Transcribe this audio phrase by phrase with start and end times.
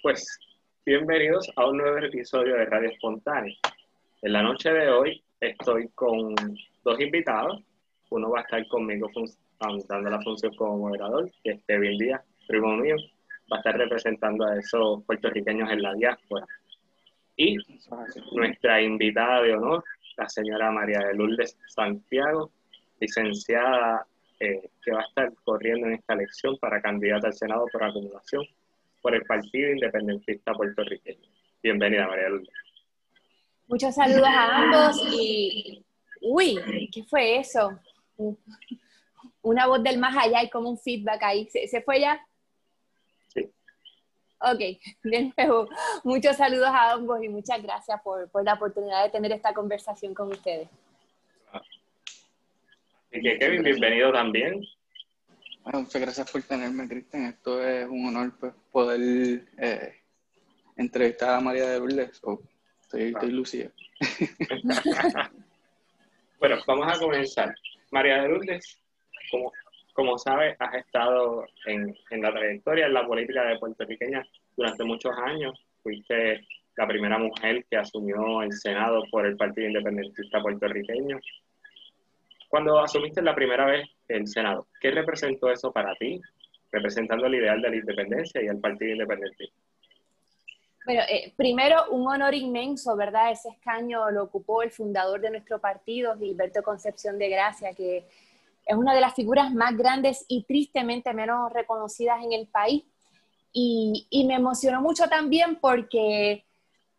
[0.00, 0.38] Pues
[0.86, 3.52] bienvenidos a un nuevo episodio de Radio Espontánea.
[4.22, 6.36] En la noche de hoy estoy con
[6.84, 7.60] dos invitados.
[8.10, 9.10] Uno va a estar conmigo
[9.58, 12.94] dando la función como moderador, que es Kevin Díaz, primo mío.
[13.52, 16.46] Va a estar representando a esos puertorriqueños en la diáspora.
[17.36, 17.56] Y
[18.30, 19.82] nuestra invitada de honor,
[20.16, 22.52] la señora María de Lourdes Santiago,
[23.00, 24.06] licenciada
[24.38, 28.46] eh, que va a estar corriendo en esta elección para candidata al Senado por acumulación
[29.08, 31.30] por el Partido Independentista Puertorriqueño.
[31.62, 32.50] Bienvenida, María Lourdes.
[33.66, 35.82] Muchos saludos a ambos y,
[36.20, 37.80] uy, ¿qué fue eso?
[39.40, 41.48] Una voz del más allá y como un feedback ahí.
[41.48, 42.20] ¿Se, fue ya?
[43.28, 43.50] Sí.
[44.40, 45.70] Ok, de nuevo,
[46.04, 50.12] muchos saludos a ambos y muchas gracias por, por la oportunidad de tener esta conversación
[50.12, 50.68] con ustedes.
[53.10, 54.60] Y que Kevin, bienvenido también.
[55.64, 57.26] Muchas gracias por tenerme, Cristian.
[57.26, 59.94] Esto es un honor pues, poder eh,
[60.76, 62.20] entrevistar a María de Lourdes.
[62.24, 62.40] Oh,
[62.80, 63.70] estoy, estoy
[66.38, 67.54] bueno, vamos a comenzar.
[67.90, 68.78] María de Lourdes,
[69.30, 69.52] como,
[69.92, 75.16] como sabes, has estado en, en la trayectoria en la política de puertorriqueña durante muchos
[75.18, 75.58] años.
[75.82, 81.18] Fuiste la primera mujer que asumió el Senado por el Partido Independentista Puertorriqueño
[82.48, 86.20] cuando asumiste la primera vez el Senado, ¿qué representó eso para ti,
[86.72, 89.52] representando el ideal de la independencia y el Partido Independiente?
[90.84, 93.30] Bueno, eh, primero, un honor inmenso, ¿verdad?
[93.30, 98.06] Ese escaño lo ocupó el fundador de nuestro partido, Gilberto Concepción de Gracia, que
[98.64, 102.84] es una de las figuras más grandes y tristemente menos reconocidas en el país.
[103.52, 106.44] Y, y me emocionó mucho también porque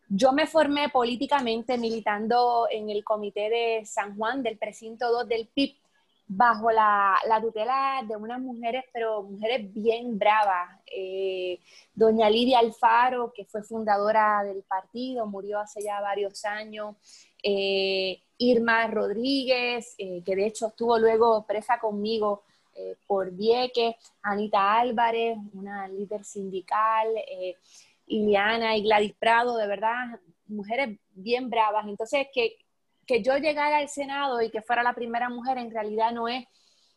[0.08, 5.48] yo me formé políticamente militando en el comité de San Juan del precinto 2 del
[5.48, 5.76] PIB
[6.32, 10.78] bajo la, tutela de unas mujeres, pero mujeres bien bravas.
[10.86, 11.58] Eh,
[11.92, 16.94] doña Lidia Alfaro, que fue fundadora del partido, murió hace ya varios años.
[17.42, 22.44] Eh, Irma Rodríguez, eh, que de hecho estuvo luego presa conmigo
[23.06, 23.96] por Vieques.
[24.22, 27.08] Anita Álvarez, una líder sindical.
[28.06, 31.86] Iliana y Gladys Prado, de verdad, mujeres bien bravas.
[31.86, 32.56] Entonces, que,
[33.10, 36.46] que yo llegara al Senado y que fuera la primera mujer, en realidad no es,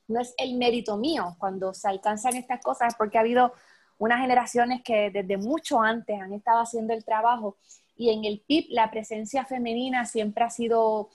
[0.07, 3.51] no es el mérito mío cuando se alcanzan estas cosas, porque ha habido
[3.97, 7.57] unas generaciones que desde mucho antes han estado haciendo el trabajo
[7.97, 11.09] y en el PIB la presencia femenina siempre ha sido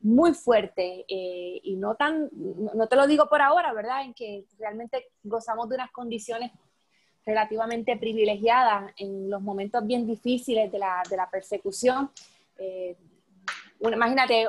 [0.00, 4.04] muy fuerte eh, y no tan, no te lo digo por ahora, ¿verdad?
[4.04, 6.50] En que realmente gozamos de unas condiciones
[7.26, 12.10] relativamente privilegiada en los momentos bien difíciles de la, de la persecución.
[12.56, 12.96] Eh,
[13.80, 14.46] imagínate,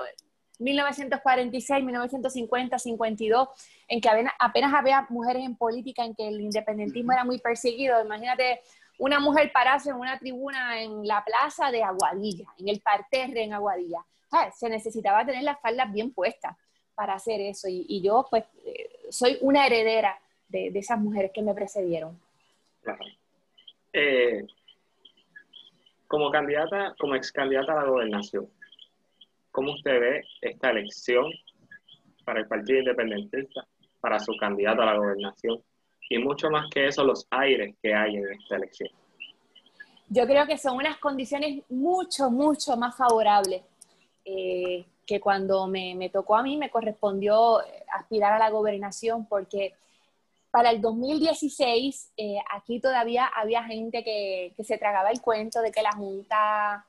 [0.59, 3.50] 1946, 1950, 52,
[3.88, 4.09] en que
[4.40, 8.02] apenas, había mujeres en política, en que el independentismo era muy perseguido.
[8.03, 8.62] Imagínate
[9.00, 13.53] una mujer pararse en una tribuna en la plaza de Aguadilla, en el parterre en
[13.53, 14.06] Aguadilla.
[14.53, 16.56] Se necesitaba tener las faldas bien puestas
[16.94, 17.68] para hacer eso.
[17.68, 22.20] Y, yo, pues, eh, soy una heredera de, de esas mujeres que me precedieron.
[23.94, 24.46] Eh,
[26.08, 28.47] como candidata, como ex candidata a la gobernación,
[29.52, 31.26] ¿cómo usted ve esta elección
[32.26, 33.66] para el Partido Independentista,
[34.00, 35.62] para su candidato a la gobernación?
[36.10, 38.90] Y mucho más que eso, los aires que hay en esta elección.
[40.10, 43.62] Yo creo que son unas condiciones mucho, mucho más favorables
[44.26, 47.60] eh, que cuando me, me, tocó a mí, me correspondió
[47.94, 49.74] aspirar a la gobernación, porque
[50.52, 55.72] para el 2016, eh, aquí todavía había gente que, que, se tragaba el cuento de
[55.72, 56.86] que la Junta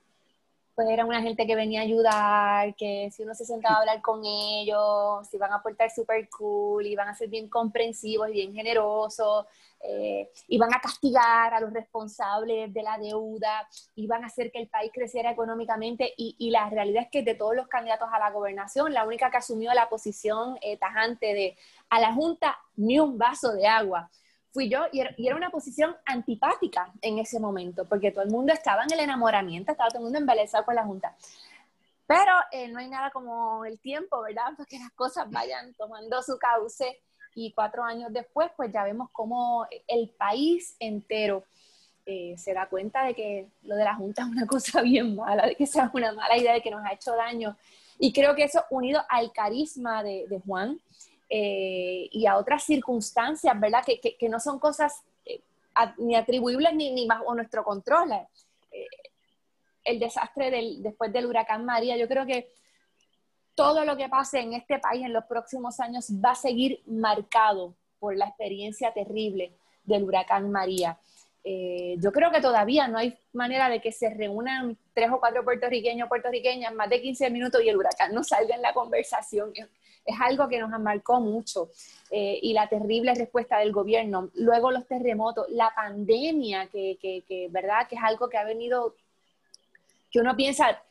[0.74, 4.00] pues era una gente que venía a ayudar, que si uno se sentaba a hablar
[4.00, 8.54] con ellos, se iban a portar súper cool, iban a ser bien comprensivos y bien
[8.54, 9.46] generosos,
[9.80, 14.68] eh, iban a castigar a los responsables de la deuda, iban a hacer que el
[14.68, 18.30] país creciera económicamente y, y la realidad es que de todos los candidatos a la
[18.30, 21.56] gobernación, la única que asumió la posición eh, tajante de
[21.90, 24.10] a la Junta ni un vaso de agua
[24.52, 28.84] fui yo y era, una posición antipática en ese momento, porque todo el mundo estaba
[28.84, 31.16] en el enamoramiento, estaba todo el mundo embelesado con la Junta.
[32.06, 34.52] Pero eh, no hay nada como el tiempo, ¿verdad?
[34.56, 37.00] Para que las cosas vayan tomando su cauce
[37.34, 41.44] y cuatro años después, pues ya vemos cómo el país entero
[42.04, 45.46] eh, se da cuenta de que lo de la Junta es una cosa bien mala,
[45.46, 47.56] de que sea una mala idea, de que nos ha hecho daño.
[47.98, 50.78] Y creo que eso unido al carisma de, de Juan,
[51.34, 53.82] eh, y a otras circunstancias, ¿verdad?
[53.86, 55.40] Que, no son cosas eh,
[55.96, 58.12] ni atribuibles ni, ni bajo nuestro control.
[58.70, 58.86] Eh,
[59.82, 62.52] el desastre del, después del huracán María, yo creo que
[63.54, 67.72] todo lo que pase en este país en los próximos años va a seguir marcado
[67.98, 70.98] por la experiencia terrible del huracán María.
[71.44, 76.08] Yo creo que todavía no hay manera de que se reúnan tres o cuatro puertorriqueños
[76.08, 79.52] puertorriqueñas más de 15 minutos y el huracán no salga en la conversación.
[80.04, 81.70] Es algo que nos marcó mucho.
[82.10, 84.30] Eh, y la terrible respuesta del gobierno.
[84.34, 87.88] Luego los terremotos, la pandemia, que, que, ¿verdad?
[87.88, 88.96] Que es algo que ha venido,
[90.10, 90.82] que uno piensa,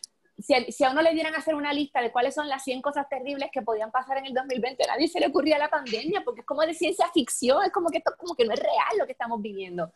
[0.41, 3.07] si, a uno le dieran a hacer una lista de cuáles son las 100 cosas
[3.07, 6.41] terribles que podían pasar en el 2020, a nadie se le ocurría la pandemia, porque
[6.41, 9.05] es como de ciencia ficción, es como que esto como que no es real lo
[9.05, 9.91] que estamos viviendo.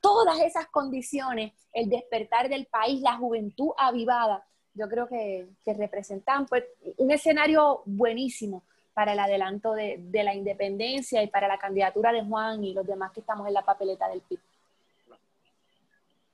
[0.00, 4.44] Todas esas condiciones, el despertar del país, la juventud avivada,
[4.76, 6.64] yo creo que, que representan pues,
[6.96, 8.62] un escenario buenísimo
[8.94, 12.86] para el adelanto de, de, la independencia y para la candidatura de Juan y los
[12.86, 14.38] demás que estamos en la papeleta del PIB.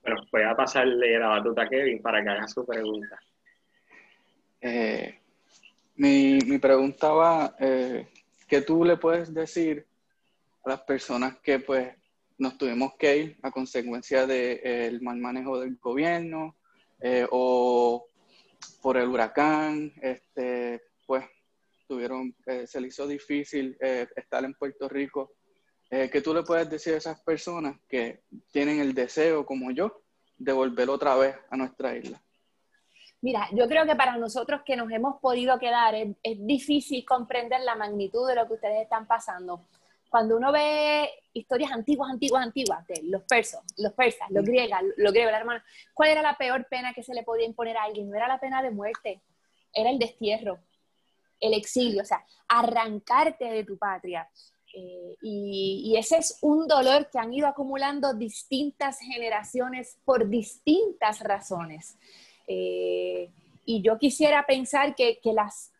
[0.01, 3.19] Bueno, voy a pasarle la batuta a Kevin para que haga su pregunta.
[4.61, 5.19] Eh,
[5.95, 8.07] mi, mi, pregunta va, eh,
[8.47, 9.85] ¿qué tú le puedes decir
[10.63, 11.93] a las personas que pues
[12.37, 16.55] nos tuvimos que ir a consecuencia del de, mal manejo del gobierno
[16.99, 18.05] eh, o
[18.81, 21.25] por el huracán, este, pues
[21.87, 25.33] tuvieron, eh, se les hizo difícil eh, estar en Puerto Rico?
[25.89, 30.01] ¿Qué tú le puedes decir a esas personas que tienen el deseo, como yo,
[30.39, 32.19] de volver otra vez a nuestra isla?
[33.23, 37.73] Mira, yo creo que para nosotros que nos hemos podido quedar es, difícil comprender la
[37.73, 39.61] magnitud de lo que ustedes están pasando.
[40.13, 45.11] Cuando uno ve historias antiguas, antiguas, antiguas, de los persos, los persas, los griegos, los
[45.11, 45.59] griegos, hermano,
[45.91, 48.11] ¿cuál era la peor pena que se le podía imponer a alguien?
[48.11, 49.23] No era la pena de muerte,
[49.73, 50.59] era el destierro,
[51.39, 54.29] el exilio, o sea, arrancarte de tu patria.
[54.71, 61.21] Eh, y, y, ese es un dolor que han ido acumulando distintas generaciones por distintas
[61.21, 61.97] razones.
[62.45, 63.31] Eh,
[63.65, 65.72] y yo quisiera pensar que, que, las,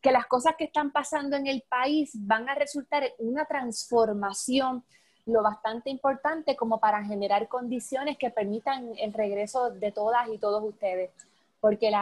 [0.00, 4.84] que las cosas que están pasando en el país van a resultar en una transformación
[5.26, 10.62] lo bastante importante como para generar condiciones que permitan el regreso de todas y todos
[10.64, 11.10] ustedes.
[11.60, 11.92] Porque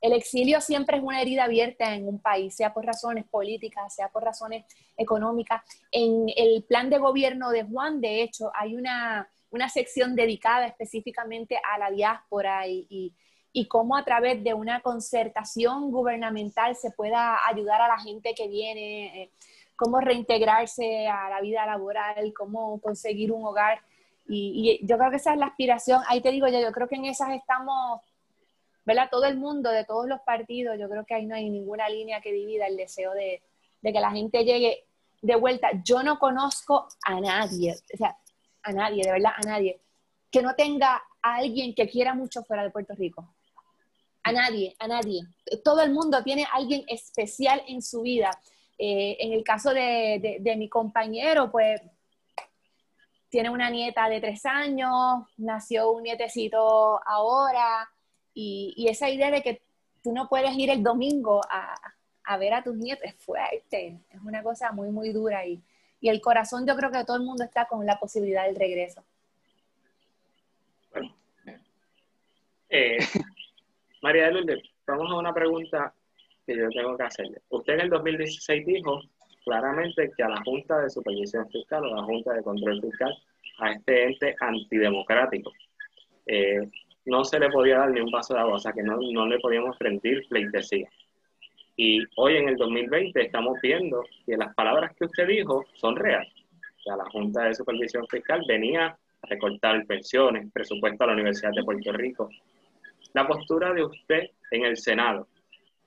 [0.00, 4.08] el exilio siempre es una herida abierta en un país, sea por razones políticas, sea
[4.08, 4.64] por razones
[4.96, 5.62] económicas.
[5.90, 11.56] En el plan de gobierno de Juan, de hecho, hay una, una sección dedicada específicamente
[11.56, 13.12] a la diáspora y, y,
[13.52, 18.48] y, cómo a través de una concertación gubernamental se pueda ayudar a la gente que
[18.48, 19.30] viene, eh,
[19.76, 23.80] cómo reintegrarse a la vida laboral, cómo conseguir un hogar.
[24.28, 26.02] Y, yo creo que esa es la aspiración.
[26.08, 28.00] Ahí te digo yo, yo creo que en esas estamos,
[28.84, 29.08] ¿verdad?
[29.10, 32.20] Todo el mundo, de todos los partidos, yo creo que ahí no hay ninguna línea
[32.20, 33.42] que divida el deseo de,
[33.80, 34.84] de que la gente llegue
[35.22, 35.70] de vuelta.
[35.84, 38.16] Yo no conozco a nadie, o sea,
[38.62, 39.80] a nadie, de verdad, a nadie,
[40.30, 43.34] que no tenga a alguien que quiera mucho fuera de Puerto Rico.
[44.28, 45.22] A nadie, a nadie.
[45.64, 48.30] Todo el mundo tiene alguien especial en su vida.
[48.76, 51.80] Eh, en el caso de, mi compañero, pues
[53.30, 57.88] tiene una nieta de tres años, nació un nietecito ahora,
[58.34, 59.62] y, esa idea de que
[60.02, 64.42] tú no puedes ir el domingo a, ver a tus nietos es fuerte, es una
[64.42, 65.62] cosa muy, muy dura y,
[66.00, 69.02] y el corazón yo creo que todo el mundo está con la posibilidad del regreso.
[70.92, 71.14] Bueno,
[72.68, 72.98] eh,
[74.02, 75.92] María de Lourdes, vamos a una pregunta
[76.46, 77.38] que yo tengo que hacerle.
[77.50, 79.00] Usted en el 2016 dijo
[79.44, 83.14] claramente que a la Junta de Supervisión Fiscal o a la Junta de Control Fiscal,
[83.58, 85.52] a este ente antidemocrático,
[86.26, 86.68] eh,
[87.06, 89.26] no se le podía dar ni un paso de agua, o sea que no, no
[89.26, 90.88] le podíamos rendir pleitesía.
[91.76, 96.32] Y hoy en el 2020 estamos viendo que las palabras que usted dijo son reales.
[96.78, 101.52] O sea, la Junta de Supervisión Fiscal venía a recortar pensiones, presupuesto a la Universidad
[101.52, 102.28] de Puerto Rico.
[103.12, 105.28] La postura de usted en el Senado,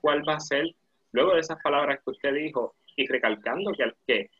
[0.00, 0.74] ¿cuál va a ser
[1.12, 4.30] luego de esas palabras que usted dijo y recalcando que, que,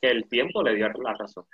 [0.00, 1.44] que el tiempo le dio la razón?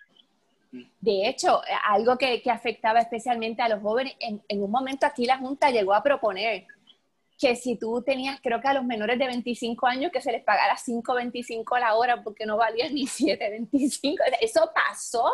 [1.00, 5.24] De hecho, algo que, que afectaba especialmente a los jóvenes, en, en un momento aquí
[5.24, 6.66] la Junta llegó a proponer
[7.38, 10.42] que si tú tenías, creo que a los menores de 25 años, que se les
[10.42, 15.30] pagara 5.25 la hora porque no valía ni 7.25, eso pasó.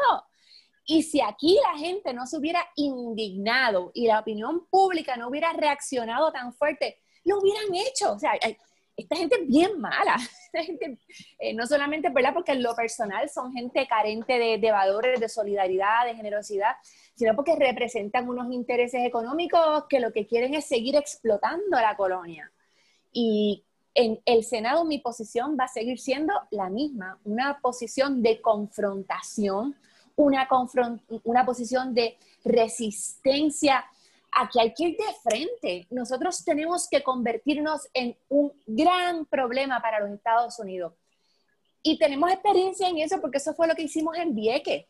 [0.86, 5.52] Y si aquí la gente no se hubiera indignado y la opinión pública no hubiera
[5.52, 8.12] reaccionado tan fuerte, lo hubieran hecho.
[8.12, 8.32] O sea,
[8.96, 10.16] esta gente es bien mala.
[10.52, 10.98] Gente,
[11.40, 12.32] eh, no solamente ¿verdad?
[12.32, 16.76] porque en lo personal son gente carente de, de, valores, de solidaridad, de generosidad,
[17.16, 22.52] sino porque representan unos intereses económicos que lo que quieren es seguir explotando la colonia.
[23.12, 23.64] Y
[23.94, 29.76] en el Senado mi posición va a seguir siendo la misma, una posición de confrontación,
[30.16, 33.84] una, confront una posición de resistencia
[34.34, 35.86] aquí hay que ir de frente.
[35.90, 40.92] Nosotros tenemos que convertirnos en un gran problema para los Estados Unidos.
[41.82, 44.86] Y tenemos experiencia en eso porque eso fue lo que hicimos en Vieques.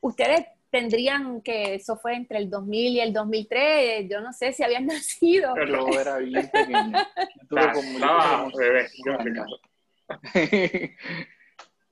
[0.00, 4.62] Ustedes tendrían que, eso fue entre el 2000 y el 2003, yo no sé si
[4.62, 5.54] habían nacido.
[5.54, 6.98] Pero era bien pequeño.
[8.00, 9.12] No, bebé, yo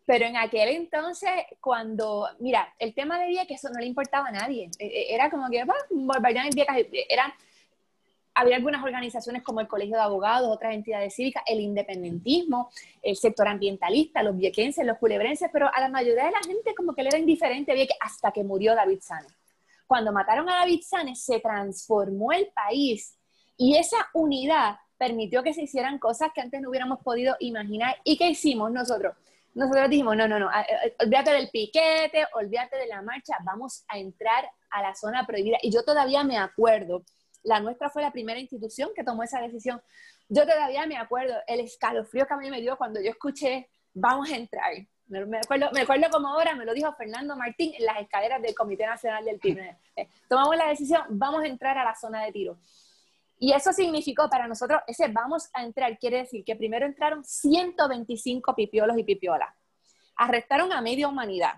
[0.05, 1.31] Pero en aquel entonces,
[1.61, 4.71] cuando, mira, el tema de que eso no le importaba a nadie.
[4.79, 7.35] E, e, era como que, bombardeaban Vieques, era,
[8.35, 12.71] había algunas organizaciones como el Colegio de Abogados, otras entidades cívicas, el independentismo,
[13.03, 16.95] el sector ambientalista, los viequenses, los culebrenses, pero a la mayoría de la gente como
[16.95, 19.33] que le era indiferente Vieques hasta que murió David Sanes.
[19.87, 23.19] Cuando mataron a David Sanes, se transformó el país
[23.57, 27.97] y esa unidad permitió que se hicieran cosas que antes no hubiéramos podido imaginar.
[28.05, 29.15] ¿Y qué hicimos nosotros?
[29.55, 30.51] Nosotros dijimos, no, no, no,
[31.01, 35.59] olvídate del piquete, olvídate de la marcha, vamos a entrar a la zona prohibida.
[35.63, 37.05] Y yo todavía me acuerdo,
[37.43, 39.83] la nuestra fue la primera institución que tomó esa decisión.
[40.29, 44.31] Yo todavía me acuerdo el escalofrío que a mí me dio cuando yo escuché, vamos
[44.31, 44.73] a entrar.
[45.07, 48.55] Me, acuerdo, me acuerdo como ahora, me lo dijo Fernando Martín en las escaleras del
[48.55, 49.63] Comité Nacional del Tiro.
[49.95, 52.57] Eh, tomamos la decisión, vamos a entrar a la zona de tiro.
[53.43, 58.55] Y eso significó para nosotros, ese vamos a entrar, quiere decir que primero entraron 125
[58.55, 59.53] pipiolos y pipiolas.
[60.15, 61.55] Arrestaron a media humanidad.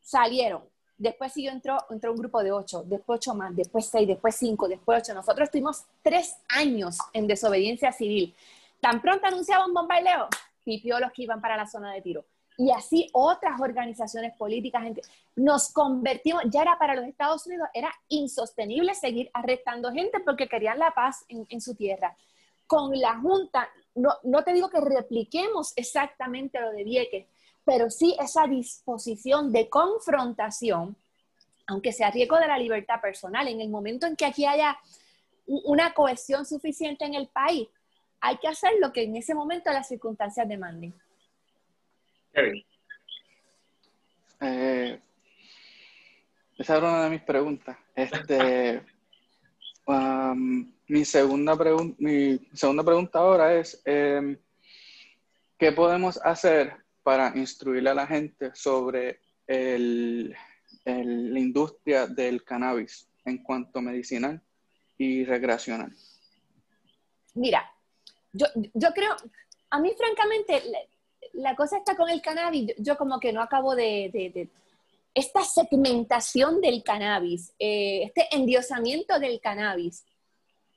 [0.00, 0.62] Salieron.
[0.96, 4.66] Después siguió, entró, entró un grupo de ocho, después ocho más, después seis, después cinco,
[4.66, 5.12] después ocho.
[5.12, 8.34] Nosotros estuvimos tres años en desobediencia civil.
[8.80, 10.28] Tan pronto anunciaban un bombardeo,
[10.64, 12.24] pipiolos que iban para la zona de tiro
[12.62, 14.84] y así otras organizaciones políticas.
[15.34, 20.78] Nos convertimos, ya era para los Estados Unidos, era insostenible seguir arrestando gente porque querían
[20.78, 22.16] la paz en, su tierra.
[22.68, 27.26] Con la Junta, no, no te digo que repliquemos exactamente lo de Vieques,
[27.64, 30.94] pero sí esa disposición de confrontación,
[31.66, 34.78] aunque sea riesgo de la libertad personal, en el momento en que aquí haya
[35.46, 37.68] una cohesión suficiente en el país,
[38.20, 40.94] hay que hacer lo que en ese momento las circunstancias demanden.
[44.40, 45.00] Eh,
[46.58, 47.76] esa era una de mis preguntas.
[47.94, 48.82] Este,
[49.86, 51.56] um, mi, segunda
[51.98, 54.38] mi segunda pregunta ahora es, em,
[55.58, 60.34] ¿qué podemos hacer para instruirle a la gente sobre el,
[60.84, 64.40] la industria del cannabis en cuanto medicinal
[64.98, 65.92] y recreacional?
[67.34, 67.70] Mira,
[68.32, 69.16] yo, yo creo,
[69.70, 70.62] a mí francamente,
[71.32, 74.48] la cosa está con el cannabis, yo como que no acabo de...
[75.14, 80.04] esta segmentación del cannabis, eh, este endiosamiento del cannabis,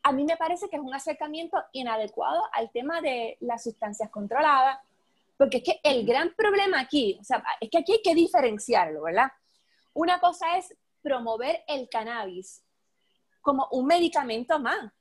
[0.04, 4.80] a mí me parece que es un acercamiento inadecuado al tema de las sustancias controladas,
[5.36, 9.02] porque es que el gran problema aquí, o sea, es que aquí hay que diferenciarlo,
[9.02, 9.32] ¿verdad?
[9.94, 12.62] Una cosa es promover el cannabis
[13.42, 14.92] como un medicamento más,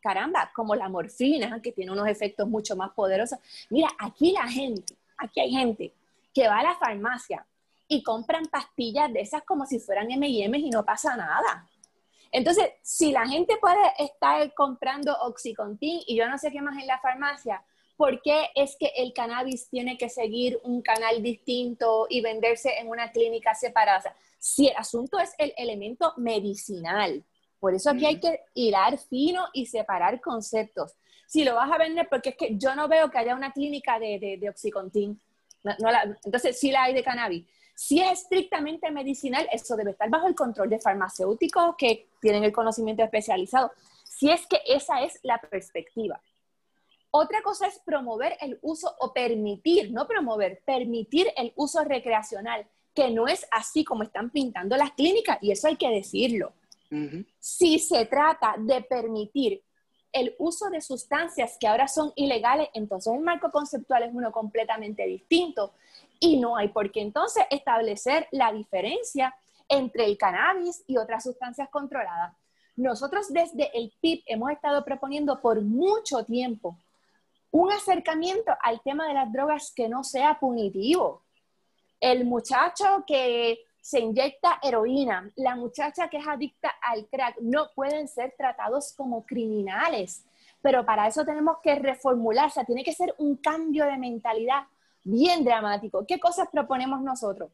[0.00, 3.38] caramba, como la morfina, que tiene unos efectos mucho más poderosos.
[3.70, 5.92] Mira, aquí la gente, aquí hay gente
[6.32, 7.46] que va a la farmacia
[7.88, 11.68] y compran pastillas de esas como si fueran M&M's y no pasa nada.
[12.32, 16.86] Entonces, si la gente puede estar comprando Oxycontin y yo no sé qué más en
[16.86, 17.62] la farmacia,
[17.96, 22.88] ¿por qué es que el cannabis tiene que seguir un canal distinto y venderse en
[22.88, 24.14] una clínica separada?
[24.38, 27.24] si el asunto es el elemento medicinal,
[27.66, 30.92] por eso aquí hay que hilar fino y separar conceptos.
[31.26, 33.98] Si lo vas a vender, porque es que yo no veo que haya una clínica
[33.98, 35.20] de, de, Oxycontin.
[36.24, 37.44] entonces, sí la hay de cannabis.
[37.74, 42.52] Si es estrictamente medicinal, eso debe estar bajo el control de farmacéuticos que tienen el
[42.52, 43.72] conocimiento especializado.
[44.04, 46.20] Si es que esa es la perspectiva.
[47.10, 53.10] Otra cosa es promover el uso o permitir, no promover, permitir el uso recreacional, que
[53.10, 56.52] no es así como están pintando las clínicas, y eso hay que decirlo.
[57.38, 59.62] Si se trata de permitir
[60.12, 65.04] el uso de sustancias que ahora son ilegales, entonces el marco conceptual es uno completamente
[65.04, 65.74] distinto
[66.18, 69.34] y no hay por qué entonces establecer la diferencia
[69.68, 72.34] entre el cannabis y otras sustancias controladas.
[72.76, 76.78] Nosotros desde el PIB hemos estado proponiendo por mucho tiempo
[77.50, 81.22] un acercamiento al tema de las drogas que no sea punitivo.
[82.00, 88.08] El muchacho que se inyecta heroína, la muchacha que es adicta al crack, no pueden
[88.08, 90.24] ser tratados como criminales.
[90.60, 94.64] Pero para eso tenemos que reformularse, tiene que ser un cambio de mentalidad
[95.04, 96.04] bien dramático.
[96.04, 97.52] ¿Qué cosas proponemos nosotros?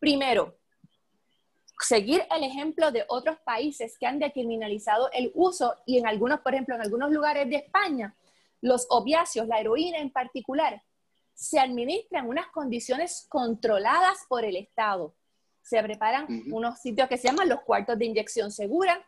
[0.00, 0.56] Primero,
[1.78, 6.54] seguir el ejemplo de otros países que han decriminalizado el uso y en algunos, por
[6.54, 8.16] ejemplo, en algunos lugares de España,
[8.60, 10.82] los opiáceos, la heroína en particular,
[11.34, 15.14] se administra en unas condiciones controladas por el Estado.
[15.62, 19.04] Se preparan unos sitios que se llaman los cuartos de inyección segura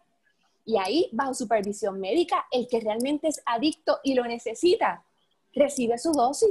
[0.64, 5.04] y ahí, bajo supervisión médica, el que realmente es adicto y lo necesita,
[5.54, 6.50] recibe su dosis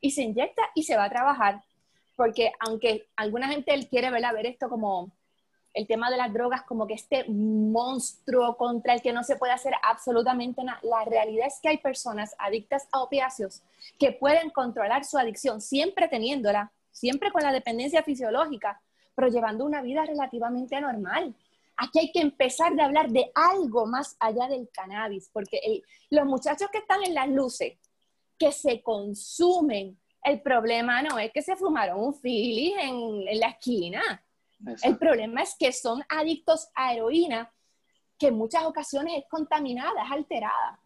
[0.00, 1.62] y se inyecta y se va a trabajar.
[2.16, 5.10] porque aunque alguna gente quiere ver esto como
[5.74, 9.52] el tema de las drogas como que este monstruo contra el que no se puede
[9.52, 10.78] hacer absolutamente nada.
[10.82, 13.60] La realidad es que hay personas adictas a opiáceos
[13.98, 18.80] que pueden controlar su adicción, siempre teniéndola, siempre con la dependencia fisiológica,
[19.16, 21.34] pero llevando una vida relativamente normal.
[21.76, 26.68] Aquí hay que empezar de hablar de algo más allá del cannabis, porque los muchachos
[26.70, 27.76] que están en las luces,
[28.38, 33.48] que se consumen, el problema no es que se fumaron un filis en, en la
[33.48, 34.23] esquina
[34.82, 37.50] el problema es que son adictos a heroína
[38.18, 40.78] que en muchas ocasiones es contaminada, es alterada.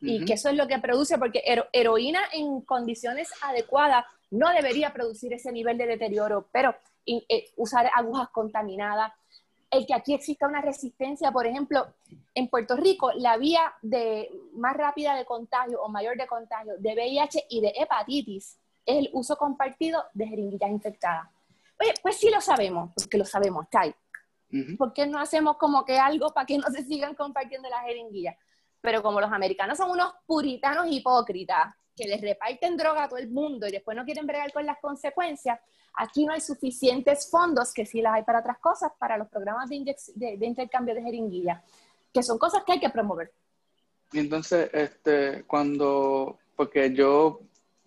[0.00, 1.42] Y que eso es lo que produce, porque
[1.72, 6.74] heroína en condiciones adecuadas no debería producir ese nivel de deterioro, pero
[7.06, 9.12] eh, usar agujas contaminadas,
[9.70, 11.86] el que aquí exista una resistencia, por ejemplo,
[12.34, 16.94] en Puerto Rico, la vía de, más rápida de contagio o mayor de contagio de
[16.94, 21.28] VIH y de hepatitis es el uso compartido de jeringuillas infectadas.
[21.80, 23.94] Oye, pues sí lo sabemos, porque lo sabemos, está ahí.
[24.78, 28.36] ¿Por qué no hacemos como que algo para que no se sigan compartiendo las jeringuillas?
[28.80, 33.30] Pero como los americanos son unos puritanos hipócritas que les reparten droga a todo el
[33.30, 35.58] mundo y después no quieren bregar con las consecuencias,
[35.94, 39.68] aquí no hay suficientes fondos, que sí las hay para otras cosas, para los programas
[39.68, 41.62] de, de, intercambio de jeringuillas,
[42.12, 43.32] que son cosas que hay que promover.
[44.12, 47.40] Y entonces, este, cuando, porque yo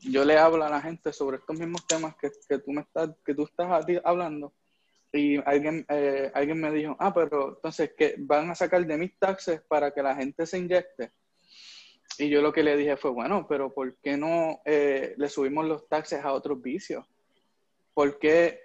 [0.09, 3.09] yo le hablo a la gente sobre estos mismos temas que, que tú me estás,
[3.25, 4.53] que tú estás hablando,
[5.13, 9.17] y alguien, eh, alguien me dijo, ah, pero entonces, que van a sacar de mis
[9.17, 11.11] taxes para que la gente se inyecte?
[12.19, 15.65] Y yo lo que le dije fue, bueno, pero ¿por qué no eh, le subimos
[15.65, 17.05] los taxes a otros vicios?
[17.93, 18.59] ¿Por qué,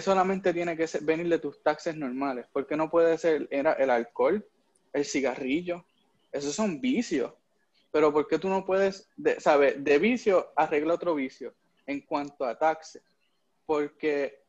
[0.00, 2.46] solamente tiene que venir de tus taxes normales?
[2.52, 4.46] ¿Por qué no puede ser era el alcohol,
[4.92, 5.84] el cigarrillo?
[6.32, 7.32] Esos son vicios
[7.96, 9.38] pero ¿por qué tú no puedes, de.
[9.78, 11.54] De vicio arregla otro vicio
[11.86, 13.02] en cuanto a taxes.
[13.64, 14.44] Porque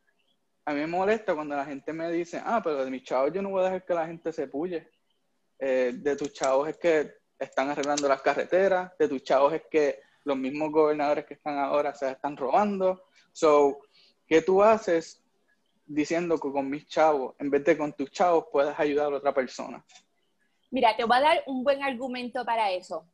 [0.65, 3.41] a mí me molesta cuando la gente me dice, ah, pero de mis chavos yo
[3.41, 4.91] no voy a dejar que la gente se puye.
[5.59, 10.01] Eh, de tus chavos es que están arreglando las carreteras, de tus chavos es que
[10.25, 13.05] los mismos gobernadores que están ahora se están robando.
[13.31, 13.79] So,
[14.27, 15.23] ¿qué tú haces
[15.85, 19.33] diciendo que con mis chavos, en vez de con tus chavos, puedes ayudar a otra
[19.33, 19.85] persona?
[20.69, 23.07] Mira, te voy a dar un buen argumento para eso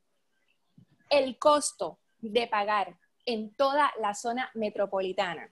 [1.10, 5.50] el costo de pagar en toda la zona metropolitana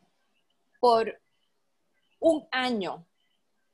[0.80, 1.22] por
[2.20, 3.06] un año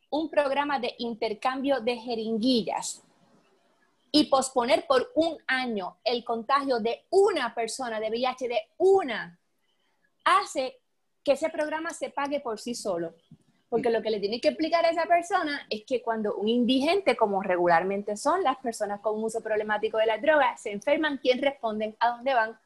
[0.09, 3.03] un programa de intercambio de jeringuillas
[4.11, 9.37] y posponer por un año el contagio de una persona de VIH, de una,
[10.23, 10.79] hace
[11.23, 13.15] que ese programa se pague por sí solo.
[13.69, 17.17] Porque lo que le tiene que explicar a esa persona es que cuando un indigente,
[17.17, 21.95] como regularmente son las personas con uso problemático de las drogas, se enferman, ¿quién responden?
[21.99, 22.57] ¿A dónde van?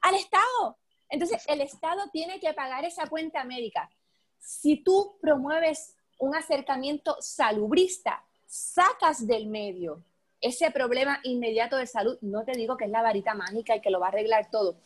[0.00, 0.76] Al Estado.
[1.08, 3.90] Entonces, el Estado tiene que pagar esa cuenta médica.
[4.38, 10.02] Si tú promueves un acercamiento salubrista, sacas del medio
[10.44, 13.88] ese problema inmediato de salud, no te digo que es la varita mágica y que
[13.88, 14.76] lo va a arreglar todo,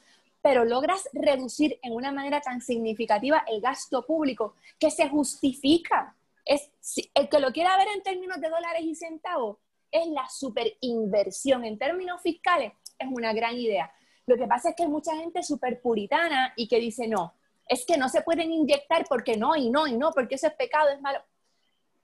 [0.42, 6.14] pero logras reducir en una manera tan significativa el gasto público que se justifica.
[6.44, 6.70] Es,
[7.14, 9.59] el que lo quiera ver en términos de dólares y centavos
[9.90, 11.64] es la superinversión.
[11.64, 13.92] En términos fiscales es una gran idea.
[14.27, 17.35] Lo que pasa es que hay mucha gente súper puritana y que dice, no,
[17.66, 20.55] es que no se pueden inyectar porque no, y no, y no, porque eso es
[20.55, 21.20] pecado, es malo.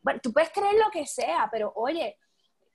[0.02, 2.18] Bueno, tú puedes creer lo que sea, pero oye,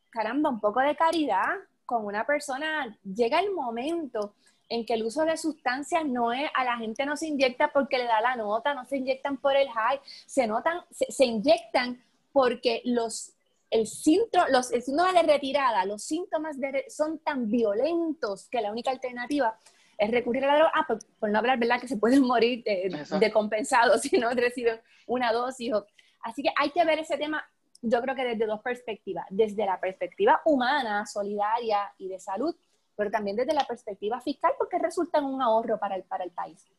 [0.09, 2.97] caramba, un poco de caridad con una persona.
[3.03, 4.35] Llega el momento
[4.69, 7.97] en que el uso de sustancias no es, a la gente no se inyecta porque
[7.97, 12.01] le da la nota, no se inyectan por el high, se notan, se, inyectan
[12.31, 13.33] porque los,
[13.71, 16.55] el, síntoma, los, el síndrome de retirada, los síntomas
[16.89, 19.57] son tan violentos que la única alternativa
[19.97, 20.87] es recurrir a la droga, ah,
[21.19, 21.81] por, no hablar, ¿verdad?
[21.81, 25.73] Que se pueden morir de, de compensados si no reciben una dosis.
[26.21, 27.43] así que hay que ver ese tema,
[27.81, 32.55] yo creo que desde dos perspectivas, desde la perspectiva humana, solidaria y de salud,
[32.99, 36.31] pero también desde la perspectiva fiscal, porque resulta en un ahorro para el, para el
[36.31, 36.69] país.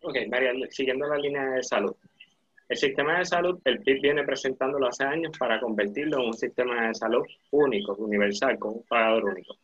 [0.00, 1.94] Ok, María, siguiendo la línea de salud.
[2.66, 6.88] El sistema de salud, el PIB viene presentándolo hace años para convertirlo en un sistema
[6.88, 9.56] de salud único, universal, con un pagador único.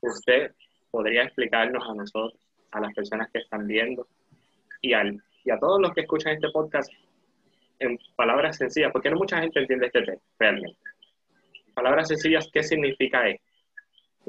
[0.00, 0.52] ¿Usted
[0.90, 4.08] podría explicarnos a nosotros, a las personas que están viendo
[4.80, 6.90] y, al, y a todos los que escuchan este podcast
[7.78, 10.80] en palabras sencillas, porque no mucha gente entiende este tema realmente.
[11.74, 13.53] Palabras sencillas, ¿qué significa esto?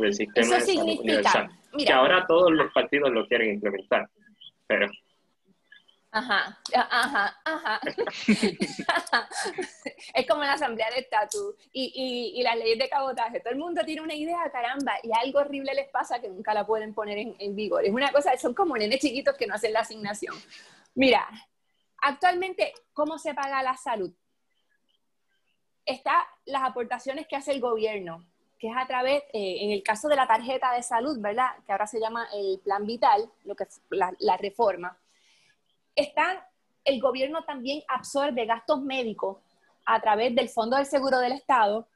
[0.03, 4.09] Del sistema Eso significa, que ahora todos los partidos lo quieren implementar,
[4.67, 4.87] pero...
[6.11, 7.81] Ajá, ajá, ajá.
[10.13, 13.41] es como la asamblea de estatus y, y, y, las leyes de cabotaje.
[13.41, 16.65] Todo el mundo tiene una idea, caramba, y algo horrible les pasa que nunca la
[16.65, 17.83] pueden poner en, en vigor.
[17.83, 20.35] Es una cosa, son como nenes chiquitos que no hacen la asignación.
[20.93, 21.27] Mira,
[21.97, 24.13] actualmente, ¿cómo se paga la salud?
[25.85, 28.25] Está las aportaciones que hace el gobierno,
[28.59, 31.47] que es a través, eh, en el caso de la tarjeta de salud, ¿verdad?
[31.65, 34.97] Que ahora se llama el plan vital, lo que es la, reforma.
[35.95, 36.49] Está,
[36.83, 39.37] el gobierno también absorbe gastos médicos
[39.85, 41.87] a través del Fondo del Seguro del Estado,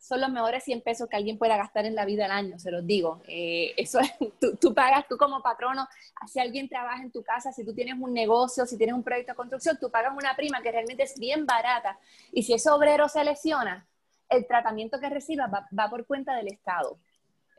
[0.00, 2.70] son los mejores 100 pesos que alguien pueda gastar en la vida al año, se
[2.70, 3.20] los digo.
[3.26, 4.12] Eh, eso es,
[4.60, 5.88] tú, pagas, tú como patrono,
[6.26, 9.32] si alguien trabaja en tu casa, si tú tienes un negocio, si tienes un proyecto
[9.32, 11.98] de construcción, tú pagas una prima que realmente es bien barata.
[12.32, 13.86] Y si ese obrero se lesiona,
[14.28, 16.98] el tratamiento que reciba va, por cuenta del Estado.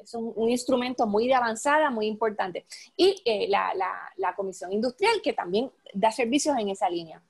[0.01, 2.65] Es un, instrumento muy de avanzada, muy importante.
[2.95, 3.73] Y eh, la,
[4.15, 7.21] la, Comisión Industrial, que también da servicios en esa línea.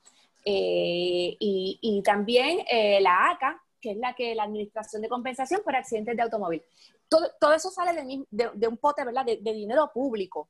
[0.44, 2.60] Eh, y, también
[3.00, 6.62] la ACA, que es la que la Administración de Compensación por Accidentes de Automóvil.
[7.08, 10.48] Todo, todo eso sale de, un pote, ¿verdad?, de, dinero público.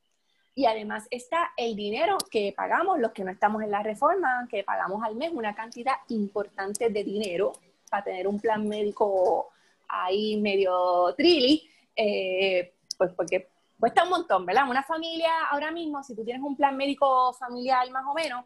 [0.54, 4.64] Y además está el dinero que pagamos los que no estamos en la reforma, que
[4.64, 7.52] pagamos al mes una cantidad importante de dinero
[7.90, 9.50] para tener un plan médico
[9.88, 14.68] ahí medio trilly, eh, pues porque cuesta un montón, ¿verdad?
[14.68, 18.44] Una familia ahora mismo, si tú tienes un plan médico familiar más o menos,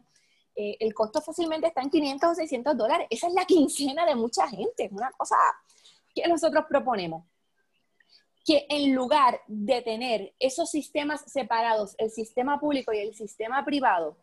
[0.55, 3.07] eh, el costo fácilmente está en 500 o 600 dólares.
[3.09, 4.85] Esa es la quincena de mucha gente.
[4.85, 5.35] Es una cosa
[6.13, 7.25] que nosotros proponemos.
[8.45, 14.17] Que en lugar de tener esos sistemas separados, el sistema público y el sistema privado,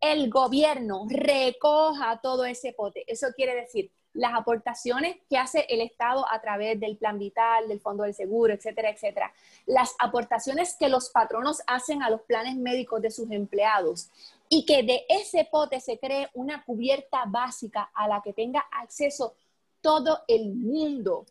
[0.00, 3.04] el gobierno recoja todo ese pote.
[3.06, 7.80] Eso quiere decir las aportaciones que hace el Estado a través del plan vital, del
[7.80, 9.32] fondo del seguro, etcétera, etcétera.
[9.66, 14.08] Las aportaciones que los patronos hacen a los planes médicos de sus empleados
[14.48, 19.34] y que de ese pote se cree una cubierta básica a la que tenga acceso
[19.80, 21.26] todo el mundo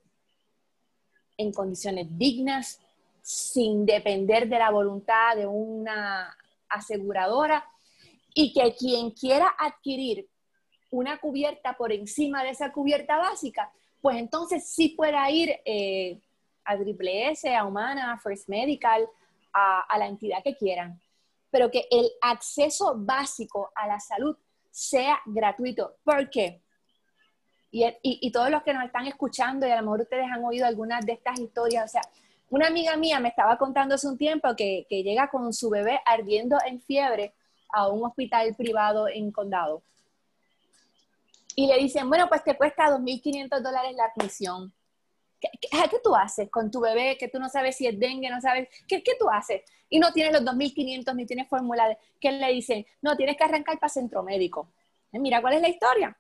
[1.38, 2.80] en condiciones dignas,
[3.22, 7.66] sin depender de la voluntad de una aseguradora
[8.34, 10.28] y que quien quiera adquirir
[10.94, 16.22] una cubierta por encima de esa cubierta básica, pues entonces sí pueda ir eh,
[16.64, 19.10] a Triple S, a Humana, a First Medical,
[19.54, 21.02] a, la entidad que quieran,
[21.50, 24.38] pero que el acceso básico a la salud
[24.70, 25.96] sea gratuito.
[26.04, 26.62] ¿Por qué?
[27.72, 30.68] Y, y, todos los que nos están escuchando, y a lo mejor ustedes han oído
[30.68, 32.02] algunas de estas historias, o sea,
[32.52, 36.00] una amiga mía me estaba contando hace un tiempo que, que llega con su bebé
[36.06, 37.34] ardiendo en fiebre
[37.70, 39.82] a un hospital privado en condado
[41.56, 44.74] y le dicen, bueno, pues te cuesta 2.500 dólares la admisión.
[45.40, 48.40] ¿Qué, ¿Qué, tú haces con tu bebé que tú no sabes si es dengue, no
[48.40, 48.70] sabes?
[48.88, 49.62] ¿Qué, qué tú haces?
[49.90, 51.98] Y no tienes los 2.500 ni tienes fórmula.
[52.20, 52.86] ¿Qué le dicen?
[53.02, 54.72] No, tienes que arrancar para centro médico.
[55.12, 56.18] Eh, mira cuál es la historia.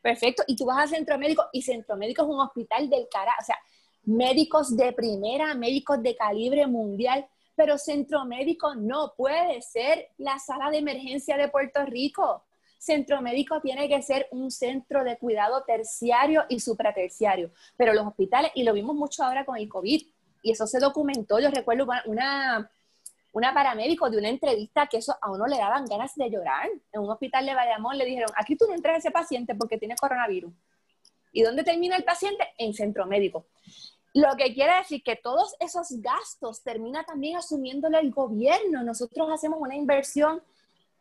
[0.00, 0.42] Perfecto.
[0.46, 3.34] Y tú vas a centro médico y centro médico es un hospital del cara.
[3.40, 3.56] O sea,
[4.04, 7.26] médicos de primera, médicos de calibre mundial.
[7.56, 12.44] Pero centro médico no puede ser la sala de emergencia de Puerto Rico
[12.78, 18.52] centro médico tiene que ser un centro de cuidado terciario y supraterciario, pero los hospitales,
[18.54, 20.02] y lo vimos mucho ahora con el COVID,
[20.42, 22.70] y eso se documentó, yo recuerdo una,
[23.32, 26.68] una paramédico de una entrevista que eso a uno le daban ganas de llorar.
[26.92, 29.78] En un hospital de Bayamón le dijeron, aquí tú no entras a ese paciente porque
[29.78, 30.52] tiene coronavirus.
[31.32, 32.44] ¿Y dónde termina el paciente?
[32.56, 33.46] En centro médico.
[34.14, 38.82] Lo que quiere decir que todos esos gastos termina también asumiéndolo el gobierno.
[38.82, 40.42] Nosotros hacemos una inversión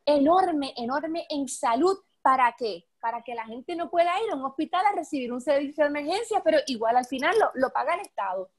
[0.08, 1.96] enorme, enorme en salud.
[2.24, 2.86] ¿Para qué?
[3.00, 5.90] Para que la gente no pueda ir a un hospital a recibir un servicio de
[5.90, 8.50] emergencia, pero igual al final lo, paga el Estado.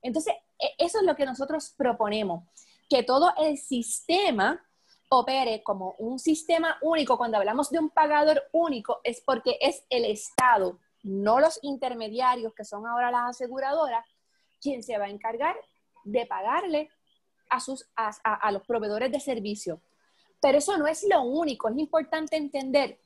[0.00, 2.44] Entonces, e, eso es lo que nosotros proponemos,
[2.88, 4.64] que todo el sistema
[5.10, 7.18] opere como un sistema único.
[7.18, 12.64] Cuando hablamos de un pagador único, es porque es el Estado, no los intermediarios que
[12.64, 14.04] son ahora las aseguradoras,
[14.60, 15.56] quien se va a encargar
[16.04, 16.90] de pagarle
[17.50, 19.80] a, sus, a los proveedores de servicio.
[20.44, 21.70] Pero eso no es lo único.
[21.70, 22.98] Es importante entender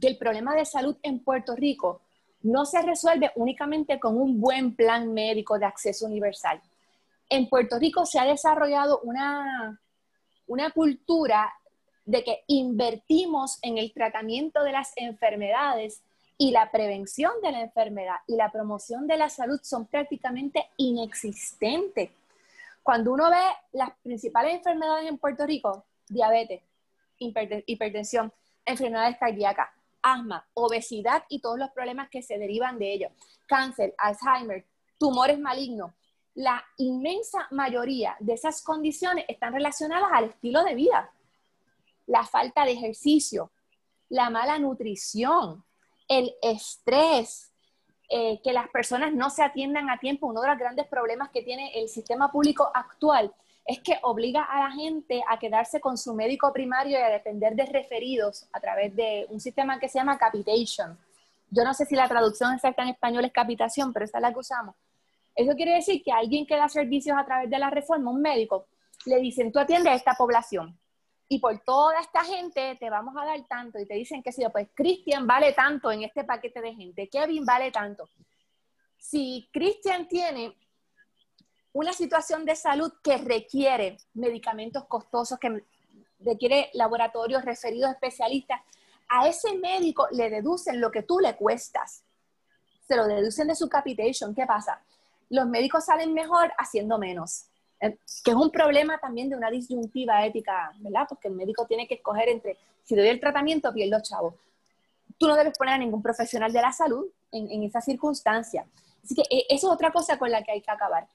[0.00, 2.00] que el problema de salud en Puerto Rico
[2.42, 6.60] no se resuelve únicamente con un buen plan médico de acceso universal.
[7.28, 9.80] En Puerto Rico se ha desarrollado una,
[10.48, 11.54] una cultura
[12.04, 16.02] de que invertimos en el tratamiento de las enfermedades
[16.36, 22.10] y la prevención de la enfermedad y la promoción de la salud son prácticamente inexistentes.
[22.82, 26.62] Cuando uno ve las principales enfermedades en Puerto Rico, diabetes,
[27.18, 28.32] hipertensión,
[28.64, 29.68] enfermedades cardíacas,
[30.02, 33.08] asma, obesidad y todos los problemas que se derivan de ello,
[33.46, 34.64] cáncer, Alzheimer,
[34.98, 35.92] tumores malignos.
[36.34, 41.10] La inmensa mayoría de esas condiciones están relacionadas al estilo de vida,
[42.06, 43.50] la falta de ejercicio,
[44.08, 45.64] la mala nutrición,
[46.08, 47.52] el estrés,
[48.08, 50.28] eh, que las personas no se atiendan a tiempo.
[50.28, 53.34] Uno de los grandes problemas que tiene el sistema público actual
[53.66, 57.56] es que obliga a la gente a quedarse con su médico primario y a depender
[57.56, 60.96] de referidos a través de un sistema que se llama capitation.
[61.50, 64.32] Yo no sé si la traducción exacta en español es capitación, pero esa es la
[64.32, 64.76] que usamos.
[65.34, 68.68] Eso quiere decir que alguien que da servicios a través de la reforma, un médico,
[69.04, 70.78] le dicen, tú atiendes a esta población
[71.28, 74.44] y por toda esta gente te vamos a dar tanto y te dicen que si
[74.48, 78.08] pues Cristian vale tanto en este paquete de gente, Kevin vale tanto.
[78.96, 80.56] Si Cristian tiene
[81.76, 85.62] una situación de salud que requiere medicamentos costosos, que
[86.20, 88.62] requiere laboratorios referidos especialistas,
[89.08, 92.02] a ese médico le deducen lo que tú le cuestas.
[92.88, 94.34] Se lo deducen de su capitation.
[94.34, 94.80] ¿Qué pasa?
[95.28, 97.44] Los médicos salen mejor haciendo menos.
[97.78, 101.04] Eh, que es un problema también de una disyuntiva ética, ¿verdad?
[101.06, 104.34] Porque el médico tiene que escoger entre si doy el tratamiento o pierdo chavos.
[105.18, 108.66] Tú no debes poner a ningún profesional de la salud en, en esa circunstancia.
[109.04, 111.06] Así que eh, eso es otra cosa con la que hay que acabar.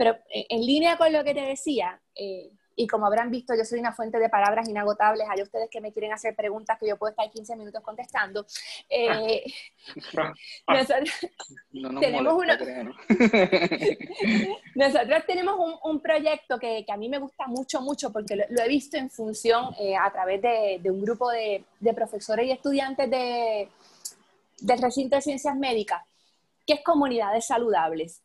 [0.00, 3.66] Pero eh, en línea con lo que te decía, eh, y como habrán visto, yo
[3.66, 5.26] soy una fuente de palabras inagotables.
[5.28, 8.46] Hay ustedes que me quieren hacer preguntas que yo puedo estar 15 minutos contestando.
[8.88, 9.44] Eh,
[10.66, 11.10] nosotros,
[12.00, 12.34] tenemos
[14.74, 18.96] nosotros tenemos un, proyecto que, a mí me gusta mucho, mucho, porque lo, he visto
[18.96, 21.62] en función eh, a través de, un grupo de,
[21.94, 23.68] profesores y estudiantes de,
[24.60, 26.02] del recinto de ciencias médicas,
[26.66, 28.22] que es comunidades saludables.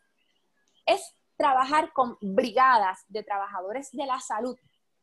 [0.85, 4.57] Es trabajar con brigadas de trabajadores de la salud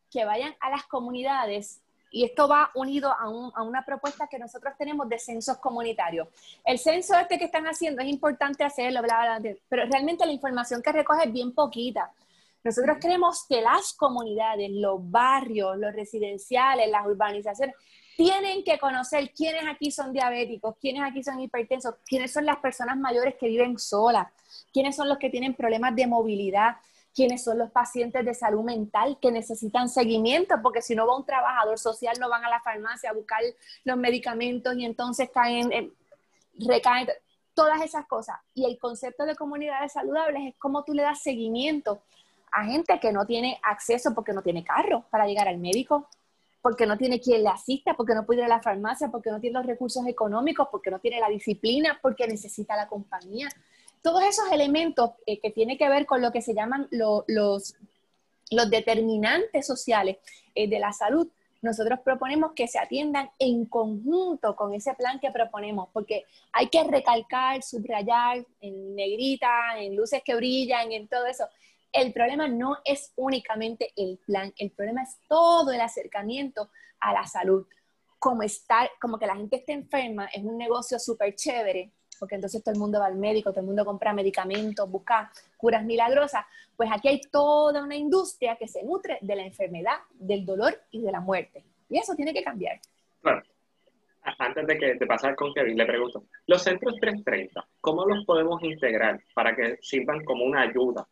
[0.09, 1.81] que vayan a las comunidades
[2.13, 3.27] y esto va unido a,
[3.63, 6.27] una propuesta que nosotros tenemos de censos comunitarios.
[6.63, 10.83] El censo este que están haciendo es importante hacerlo, bla, bla, pero realmente la información
[10.83, 12.13] que recoge es bien poquita.
[12.63, 17.75] Nosotros creemos que las comunidades, los barrios, los residenciales, las urbanizaciones,
[18.15, 22.95] tienen que conocer quiénes aquí son diabéticos, quiénes aquí son hipertensos, quiénes son las personas
[22.95, 24.27] mayores que viven solas,
[24.73, 26.77] quiénes son los que tienen problemas de movilidad,
[27.13, 31.25] quiénes son los pacientes de salud mental que necesitan seguimiento, porque si no va un
[31.25, 33.41] trabajador social, no van a la farmacia a buscar
[33.83, 35.93] los medicamentos y entonces caen,
[36.57, 37.07] recaen,
[37.53, 38.37] todas esas cosas.
[38.53, 42.01] Y el concepto de comunidades saludables es cómo tú le das seguimiento
[42.51, 46.07] a gente que no tiene acceso porque no tiene carro para llegar al médico,
[46.61, 49.39] porque no tiene quien le asista, porque no puede ir a la farmacia, porque no
[49.39, 53.49] tiene los recursos económicos, porque no tiene la disciplina, porque necesita la compañía.
[54.03, 57.75] Todos esos elementos eh, que tienen que ver con lo que se llaman los,
[58.69, 60.17] determinantes sociales
[60.53, 61.27] eh, de la salud,
[61.61, 66.83] nosotros proponemos que se atiendan en conjunto con ese plan que proponemos, porque hay que
[66.83, 71.47] recalcar, subrayar en negrita, en luces que brillan, en todo eso,
[71.93, 77.25] el problema no es únicamente el plan, el problema es todo el acercamiento a la
[77.25, 77.65] salud.
[78.19, 81.91] Como, estar, como que la gente esté enferma es un negocio súper chévere,
[82.23, 85.83] porque entonces todo el mundo va al médico, todo el mundo compra medicamentos, busca curas
[85.83, 90.73] milagrosas, pues aquí hay toda una industria que se nutre de la enfermedad, del dolor
[90.91, 91.65] y de la muerte.
[91.89, 92.79] Y eso tiene que cambiar.
[93.21, 93.41] Bueno,
[94.39, 98.63] antes de que te pasar con Kevin, le pregunto, los centros 330, ¿cómo los podemos
[98.63, 101.05] integrar para que sirvan como una ayuda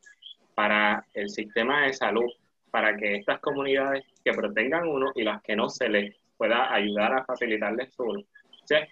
[0.55, 2.31] para el sistema de salud,
[2.71, 7.11] para que estas comunidades que protengan uno y las que no se les pueda ayudar
[7.11, 8.23] a facilitarles su, o
[8.63, 8.87] sea,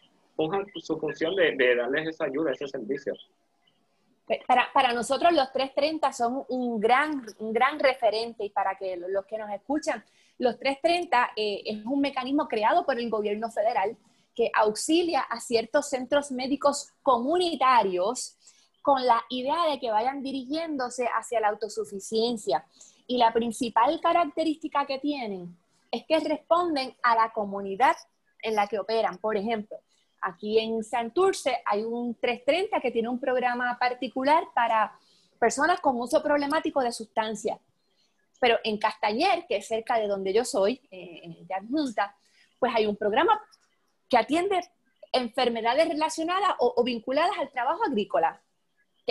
[0.82, 3.14] su función de, darles esa ayuda, ese servicio.
[4.48, 9.26] Para, para, nosotros los 330 son un gran, un gran referente y para que los
[9.26, 10.04] que nos escuchan,
[10.38, 13.98] los 330 eh, es un mecanismo creado por el gobierno federal
[14.36, 18.38] que auxilia a ciertos centros médicos comunitarios
[18.82, 22.66] con la idea de que vayan dirigiéndose hacia la autosuficiencia.
[23.08, 25.58] Y la principal característica que tienen
[25.92, 27.96] es que responden a la comunidad
[28.42, 29.18] en la que operan.
[29.18, 29.78] Por ejemplo,
[30.22, 34.98] aquí en Santurce hay un 330 que tiene un programa particular para
[35.40, 37.60] personas con uso problemático de sustancias.
[38.40, 42.16] Pero en Castañer, que es cerca de donde yo soy, eh, de adjunta,
[42.58, 43.42] pues hay un programa
[44.08, 44.60] que atiende
[45.12, 48.42] enfermedades relacionadas o vinculadas al trabajo agrícola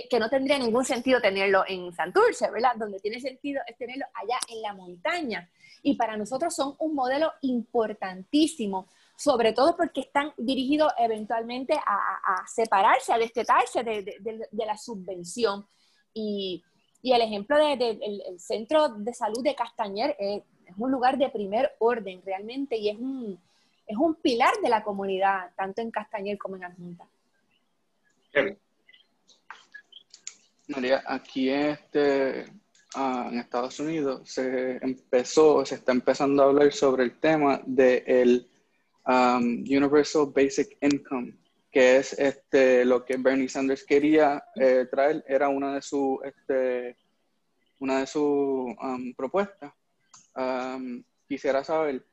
[0.08, 2.76] que, no tendría ningún sentido tenerlo en Santurce, ¿verdad?
[2.76, 5.50] Donde tiene sentido es tenerlo allá en la montaña.
[5.82, 13.12] Y para nosotros son un modelo importantísimo, sobre todo porque están dirigidos eventualmente a, separarse,
[13.12, 15.66] a destetarse de, la subvención.
[16.14, 16.62] Y,
[17.02, 20.42] el ejemplo del Centro de Salud de Castañer es,
[20.76, 23.40] un lugar de primer orden realmente y es un,
[23.86, 27.08] es un pilar de la comunidad, tanto en Castañer como en Adjunta.
[30.68, 32.44] María, aquí este,
[32.94, 38.42] ah, en Estados Unidos se empezó, se está empezando a hablar sobre el tema del
[38.42, 38.57] de
[39.08, 41.34] um, Universal Basic Income,
[41.72, 46.96] que es este, lo que Bernie Sanders quería eh, traer, era una de sus este,
[47.80, 48.22] una de sus
[48.82, 49.72] um, propuestas.
[50.36, 52.04] Um, quisiera saber,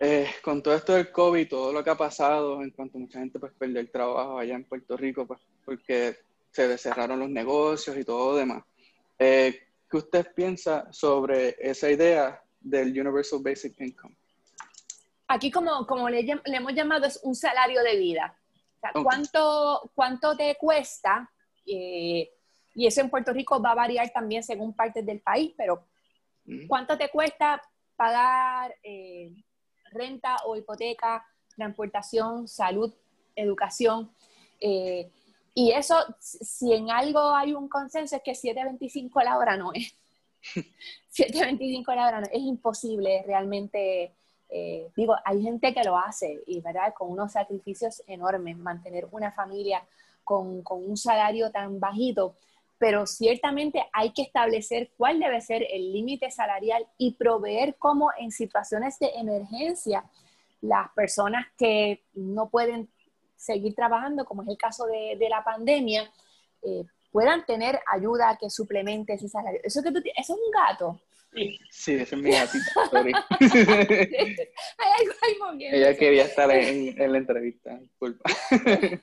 [0.00, 3.38] eh, con todo esto del COVID, todo lo que ha pasado en cuanto mucha gente
[3.38, 6.16] pues perdió el trabajo allá en Puerto Rico, pues porque
[6.50, 8.64] se cerraron los negocios y todo demás.
[9.18, 9.60] Eh,
[9.90, 14.16] ¿Qué usted piensa sobre esa idea del Universal Basic Income?
[15.28, 18.36] Aquí, como, como le, hemos llamado, es un salario de vida.
[18.92, 21.30] ¿cuánto, ¿Cuánto te cuesta?
[21.66, 22.30] Eh,
[22.74, 25.86] y eso en Puerto Rico va a variar también según partes del país, pero
[26.44, 26.66] mm.
[26.66, 27.62] ¿cuánto te cuesta
[27.96, 29.32] pagar eh,
[29.92, 31.24] renta o hipoteca,
[31.56, 32.92] transportación, salud,
[33.36, 34.12] educación?
[34.60, 35.10] Eh,
[35.54, 39.94] y eso, si en algo hay un consenso, es que 7.25 la hora no es.
[41.16, 44.16] 7.25 la hora no es imposible realmente.
[44.48, 46.94] Eh, digo, hay gente que lo hace y, ¿verdad?
[46.94, 49.82] Con unos sacrificios enormes, mantener una familia
[50.22, 52.36] con, con un salario tan bajito,
[52.78, 58.30] pero ciertamente hay que establecer cuál debe ser el límite salarial y proveer cómo en
[58.30, 60.04] situaciones de emergencia
[60.60, 62.88] las personas que no pueden
[63.36, 66.10] seguir trabajando, como es el caso de, de la pandemia,
[66.62, 69.60] eh, puedan tener ayuda que suplemente ese salario.
[69.62, 71.00] Eso, que tú, eso es un gato.
[71.70, 72.64] Sí, ese es mi gatito.
[72.92, 73.12] hay
[75.32, 78.30] algo Ella quería estar en, en la entrevista, disculpa.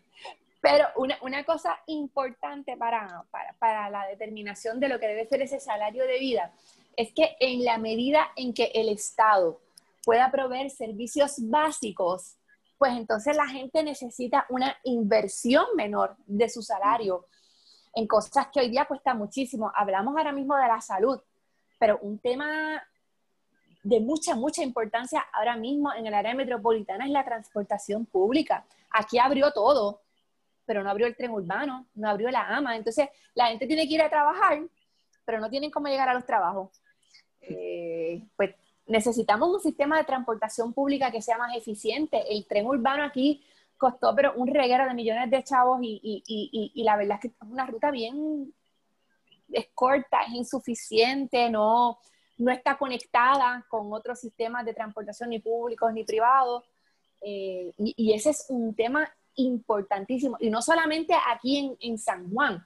[0.61, 5.41] Pero una, una cosa importante para, para, para, la determinación de lo que debe ser
[5.41, 6.53] ese salario de vida
[6.95, 9.59] es que en la medida en que el Estado
[10.03, 12.37] pueda proveer servicios básicos,
[12.77, 17.27] pues entonces la gente necesita una inversión menor de su salario
[17.93, 19.71] en cosas que hoy día cuesta muchísimo.
[19.75, 21.19] Hablamos ahora mismo de la salud,
[21.81, 22.79] pero un tema
[23.81, 28.63] de mucha, mucha importancia ahora mismo en el área metropolitana es la transportación pública.
[28.91, 30.01] Aquí abrió todo
[30.63, 32.77] pero no abrió el tren urbano, no abrió la AMA.
[32.77, 34.61] Entonces, la gente tiene que ir a trabajar,
[35.25, 36.69] pero no tienen cómo llegar a los trabajos.
[37.41, 38.55] Eh, pues
[38.87, 42.23] necesitamos un sistema de transportación pública que sea más eficiente.
[42.29, 43.43] El tren urbano aquí
[43.75, 47.21] costó pero un reguero de millones de chavos y, y, y, y la verdad es
[47.21, 48.53] que es una ruta bien
[49.51, 51.99] es corta, es insuficiente, no,
[52.37, 56.63] no está conectada con otros sistemas de transportación ni públicos ni privados.
[57.21, 60.37] Eh, y, ese es un tema importantísimo.
[60.39, 62.65] Y no solamente aquí en, San Juan.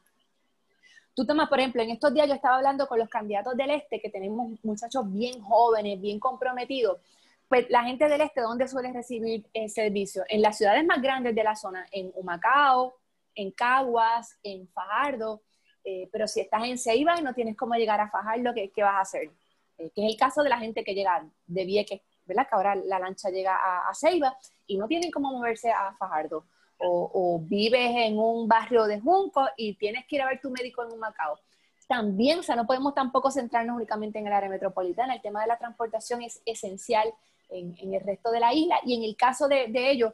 [1.14, 4.02] Tú tomas, por ejemplo, en estos días yo estaba hablando con los candidatos del este,
[4.02, 7.00] que tenemos muchachos bien jóvenes, bien comprometidos.
[7.48, 10.24] Pues la gente del este, ¿dónde suele recibir el servicio?
[10.28, 12.96] En las ciudades más grandes de la zona, en Humacao,
[13.36, 15.42] en Caguas, en Fajardo.
[15.86, 18.84] Eh, pero si estás en Ceiba y no tienes cómo llegar a Fajardo, ¿qué, qué
[18.84, 19.30] vas a hacer?
[19.78, 22.48] Eh, que es el caso de la gente que llega de Vieques, ¿verdad?
[22.50, 26.46] Que ahora la lancha llega a, a Ceiba y no tienen cómo moverse a Fajardo
[26.78, 30.84] o, vives en un barrio de Junco y tienes que ir a ver tu médico
[30.84, 31.40] en un Macao.
[31.88, 35.48] También, o sea, no podemos tampoco centrarnos únicamente en el área metropolitana, el tema de
[35.48, 37.08] la transportación es esencial
[37.50, 40.14] en, el resto de la isla y en el caso de, ellos,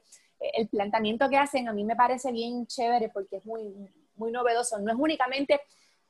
[0.53, 3.73] el planteamiento que hacen a mí me parece bien chévere porque es muy,
[4.21, 4.79] muy novedoso.
[4.79, 5.59] No es únicamente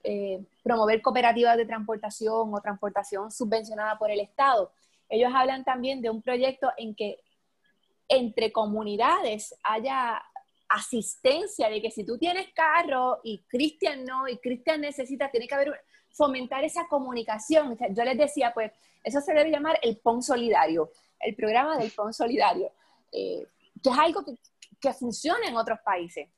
[0.04, 4.72] eh, promover cooperativas de transportación o transportación subvencionada por el Estado.
[5.10, 7.20] Ellos hablan también de un proyecto en que
[8.08, 10.22] entre comunidades haya
[10.70, 15.56] asistencia, de que si tú tienes carro y Cristian no, y Cristian necesita, tiene que
[15.56, 15.74] haber,
[16.12, 17.78] fomentar esa comunicación.
[17.92, 18.72] yo les decía, pues,
[19.04, 22.72] eso se debe llamar el PON solidario, el programa del PON solidario,
[23.12, 23.48] eh,
[23.82, 24.36] que es algo que,
[24.80, 26.30] que, funciona en otros países.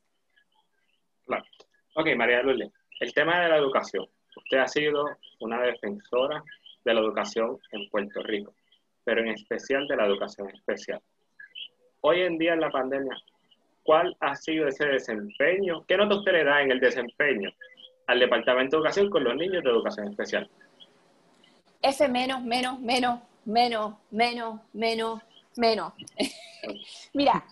[1.96, 4.04] Ok, María Lourdes, el tema de la educación.
[4.36, 6.42] Usted ha sido una defensora
[6.84, 8.52] de la educación en Puerto Rico,
[9.04, 11.00] pero en especial de la educación especial.
[12.00, 13.16] Hoy en día en la pandemia,
[13.84, 15.84] ¿cuál ha sido ese desempeño?
[15.86, 17.52] ¿Qué nota usted le da en el desempeño
[18.08, 20.50] al Departamento de Educación con los niños de educación especial?
[21.80, 25.22] F menos, menos, menos, menos, menos, menos,
[25.56, 25.92] menos.
[27.14, 27.44] Mira,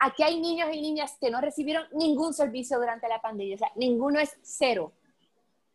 [0.00, 3.72] aquí hay niños y niñas que no recibieron ningún servicio durante la pandemia, o sea,
[3.76, 4.92] ninguno es cero,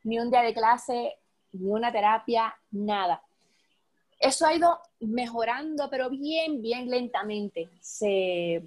[0.04, 1.18] ni un día de clase,
[1.52, 3.22] ni una terapia, nada.
[4.20, 7.70] Eso ha ido mejorando, pero bien, bien lentamente.
[7.80, 8.64] Se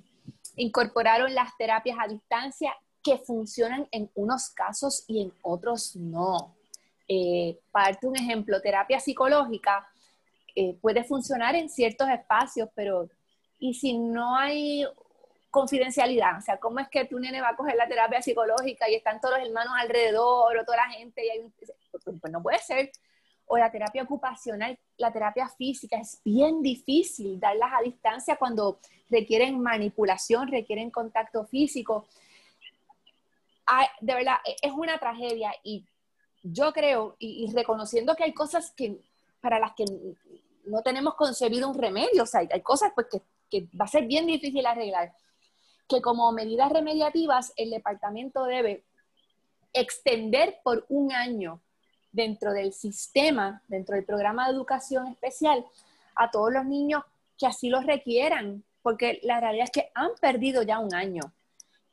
[0.57, 6.55] incorporaron las terapias a distancia que funcionan en unos casos y en otros no.
[7.09, 9.87] Eh, para darte un ejemplo, terapia psicológica
[10.55, 13.09] eh, puede funcionar en ciertos espacios, pero
[13.59, 14.87] ¿y si no hay
[15.53, 16.39] confidencialidad?
[16.39, 19.21] O sea, ¿cómo es que tu nene va a coger la terapia psicológica y están
[19.21, 21.23] todos los hermanos alrededor o toda la gente?
[21.93, 22.91] Pues, no puede ser
[23.47, 28.79] o la terapia ocupacional, la terapia física, es bien difícil darlas a distancia cuando
[29.11, 32.07] requieren manipulación, requieren contacto físico.
[34.01, 35.85] de verdad, e, es una tragedia y
[36.43, 38.97] yo creo, y, reconociendo que hay cosas que,
[39.43, 39.85] para las que
[40.65, 43.09] no tenemos concebido un remedio, o sea, hay, cosas pues,
[43.51, 45.13] que va a ser bien difícil arreglar,
[45.89, 48.85] que como medidas remediativas el departamento debe
[49.73, 51.61] extender por un año
[52.13, 55.65] dentro del sistema, dentro del programa de educación especial,
[56.15, 57.03] a todos los niños
[57.39, 61.23] que así lo requieran, porque la realidad es que han perdido ya un año.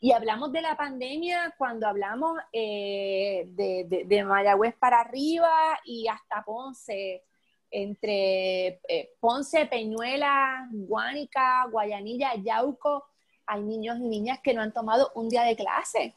[0.02, 5.52] Y hablamos de la pandemia cuando hablamos eh, de, de, Mayagüez para arriba
[5.84, 7.24] y hasta Ponce,
[7.70, 13.06] entre eh, Ponce, Peñuela, Guánica, Guayanilla, Yauco,
[13.50, 16.16] hay niños y niñas que no han tomado un día de clase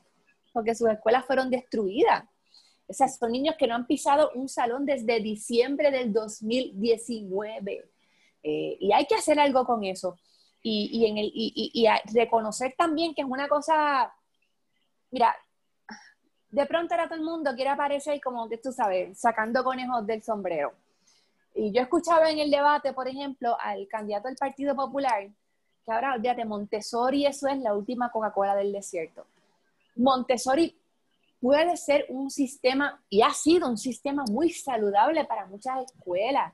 [0.53, 2.25] porque sus escuelas fueron destruidas.
[2.87, 7.89] O sea, son niños que no han pisado un salón desde diciembre del 2019.
[8.43, 10.19] Eh, y hay que hacer algo con eso.
[10.65, 14.15] Y, en el, y, reconocer también que es una cosa,
[15.11, 15.35] mira,
[16.51, 20.23] de pronto era todo el mundo quiere aparecer como que tú sabes, sacando conejos del
[20.23, 20.73] sombrero.
[21.55, 25.29] Y yo escuchaba en el debate, por ejemplo, al candidato del Partido Popular,
[25.85, 29.27] que ahora, olvídate, Montessori, eso es la última Coca-Cola del desierto.
[29.97, 30.77] Montessori
[31.41, 36.53] puede ser un sistema, y ha sido un sistema muy saludable para muchas escuelas,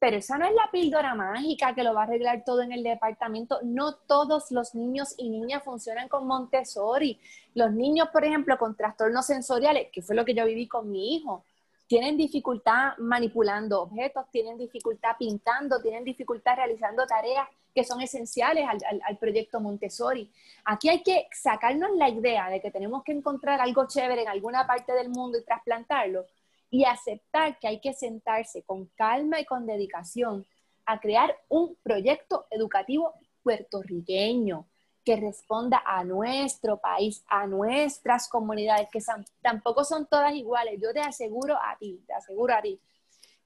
[0.00, 2.84] pero esa no es la píldora mágica que lo va a arreglar todo en el
[2.84, 3.58] departamento.
[3.64, 7.18] No todos los niños y niñas funcionan con Montessori.
[7.54, 11.16] Los niños, por ejemplo, con trastornos sensoriales, que fue lo que yo viví con mi
[11.16, 11.44] hijo,
[11.88, 19.16] tienen dificultad manipulando objetos, tienen dificultad pintando, tienen dificultad realizando tareas que son esenciales al,
[19.18, 20.30] proyecto Montessori.
[20.64, 24.66] Aquí hay que sacarnos la idea de que tenemos que encontrar algo chévere en alguna
[24.66, 26.26] parte del mundo y trasplantarlo
[26.70, 30.46] y aceptar que hay que sentarse con calma y con dedicación
[30.84, 34.66] a crear un proyecto educativo puertorriqueño
[35.04, 39.00] que responda a nuestro país, a nuestras comunidades, que
[39.40, 40.78] tampoco son todas iguales.
[40.82, 42.78] Yo te aseguro a ti, te aseguro a ti,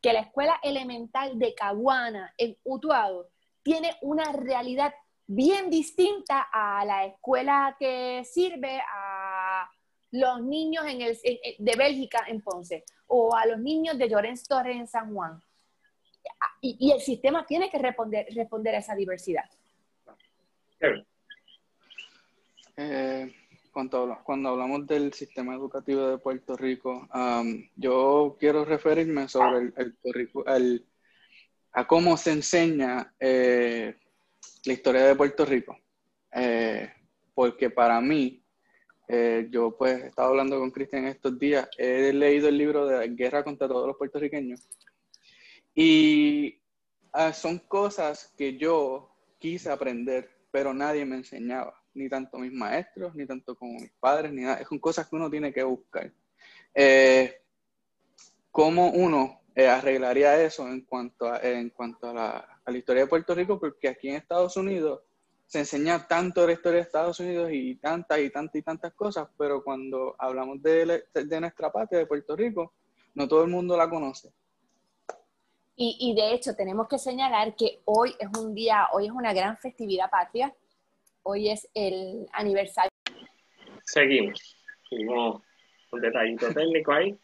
[0.00, 3.28] que la escuela elemental de Caguana, en Utuado,
[3.62, 4.92] tiene una realidad
[5.26, 9.70] bien distinta a la escuela que sirve a
[10.11, 11.18] los niños en el,
[11.59, 15.40] de Bélgica en Ponce o a los niños de Llorens Torres en San Juan.
[16.61, 19.44] Y, el sistema tiene que responder, responder a esa diversidad.
[22.82, 23.34] Eh,
[23.72, 29.98] cuando, hablamos del sistema educativo de Puerto Rico, um, yo quiero referirme sobre el,
[30.46, 30.86] el,
[31.72, 33.96] a cómo se enseña eh,
[34.64, 35.78] la historia de Puerto Rico.
[36.32, 36.92] Eh,
[37.34, 38.38] porque para mí,
[39.50, 43.44] yo pues he estado hablando con Cristian estos días, he leído el libro de Guerra
[43.44, 44.66] contra todos los puertorriqueños
[45.74, 46.62] y
[47.12, 53.14] ah, son cosas que yo quise aprender, pero nadie me enseñaba, ni tanto mis maestros,
[53.14, 54.64] ni tanto como mis padres, ni nada.
[54.68, 56.12] Son cosas que uno tiene que buscar.
[58.51, 63.03] ¿Cómo uno eh, arreglaría eso en cuanto, a, en cuanto a la, a la, historia
[63.03, 65.03] de Puerto Rico, porque aquí en Estados Unidos
[65.47, 68.95] se enseña tanto de la historia de Estados Unidos y tantas y tantas y tantas
[68.95, 72.72] cosas, pero cuando hablamos de, de nuestra patria, de Puerto Rico,
[73.14, 74.32] no todo el mundo la conoce.
[75.76, 79.34] Y, y, de hecho tenemos que señalar que hoy es un día, hoy es una
[79.34, 80.55] gran festividad patria,
[81.22, 82.90] hoy es el aniversario.
[83.84, 84.56] Seguimos,
[84.88, 85.42] seguimos
[85.90, 87.16] un detallito técnico ahí.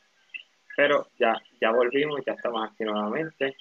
[0.76, 3.57] Pero ya, ya volvimos, ya estamos aquí nuevamente.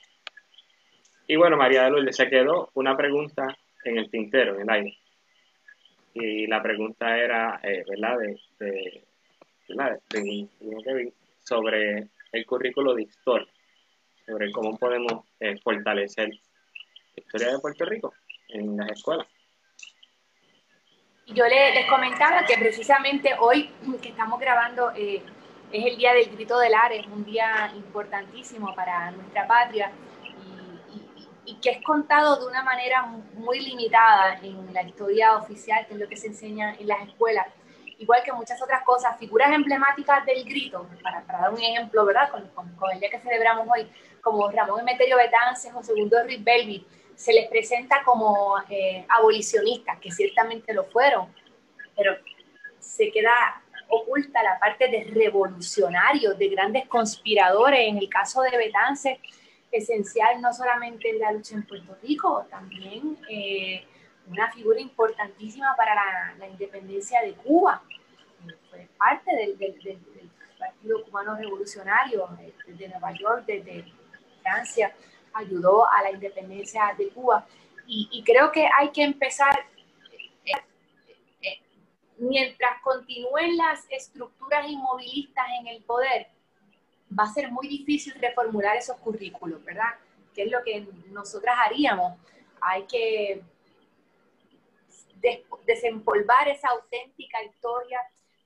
[1.27, 4.97] Y bueno, María de Lourdes, se quedó una pregunta en el tintero, en el aire.
[6.13, 8.19] Y la pregunta era, eh, ¿verdad?
[8.19, 9.03] De, de,
[9.67, 9.99] ¿verdad?
[10.11, 11.13] De,
[11.43, 13.51] sobre el currículo de historia,
[14.25, 18.13] sobre cómo podemos eh, fortalecer la historia de Puerto Rico
[18.49, 19.27] en las escuelas.
[21.27, 23.69] Yo les, comentaba que precisamente hoy
[24.01, 25.21] que estamos grabando eh,
[25.73, 29.91] es el día del grito del Ares, un día importantísimo para nuestra patria
[31.45, 33.01] y, que es contado de una manera
[33.33, 37.47] muy limitada en la historia oficial, que es lo que se enseña en las escuelas.
[37.97, 42.29] Igual que muchas otras cosas, figuras emblemáticas del grito, para, dar un ejemplo, ¿verdad?
[42.31, 43.89] Con, el día que celebramos hoy,
[44.21, 46.85] como Ramón Emeterio Betances o Segundo Ruiz Belvi,
[47.17, 51.33] se les presenta como eh, abolicionistas, que ciertamente lo fueron,
[51.95, 52.15] pero
[52.79, 57.87] se queda oculta la parte de revolucionarios, de grandes conspiradores.
[57.87, 59.19] En el caso de Betance,
[59.71, 63.83] esencial no solamente en la lucha en Puerto Rico, también eh,
[64.27, 65.95] una figura importantísima para
[66.37, 67.81] la, independencia de Cuba.
[68.69, 69.57] Fue parte del,
[70.59, 72.29] Partido Cubano Revolucionario
[72.67, 73.85] desde Nueva York, desde
[74.43, 74.93] Francia,
[75.33, 77.45] ayudó a la independencia de Cuba.
[77.85, 79.55] Y, y creo que hay que empezar
[82.17, 86.27] mientras continúen las estructuras inmovilistas en el poder,
[87.17, 89.95] va a ser muy difícil reformular esos currículos, ¿verdad?
[90.33, 92.19] ¿Qué es lo que nosotras haríamos?
[92.61, 93.43] Hay que
[95.65, 97.99] desempolvar esa auténtica historia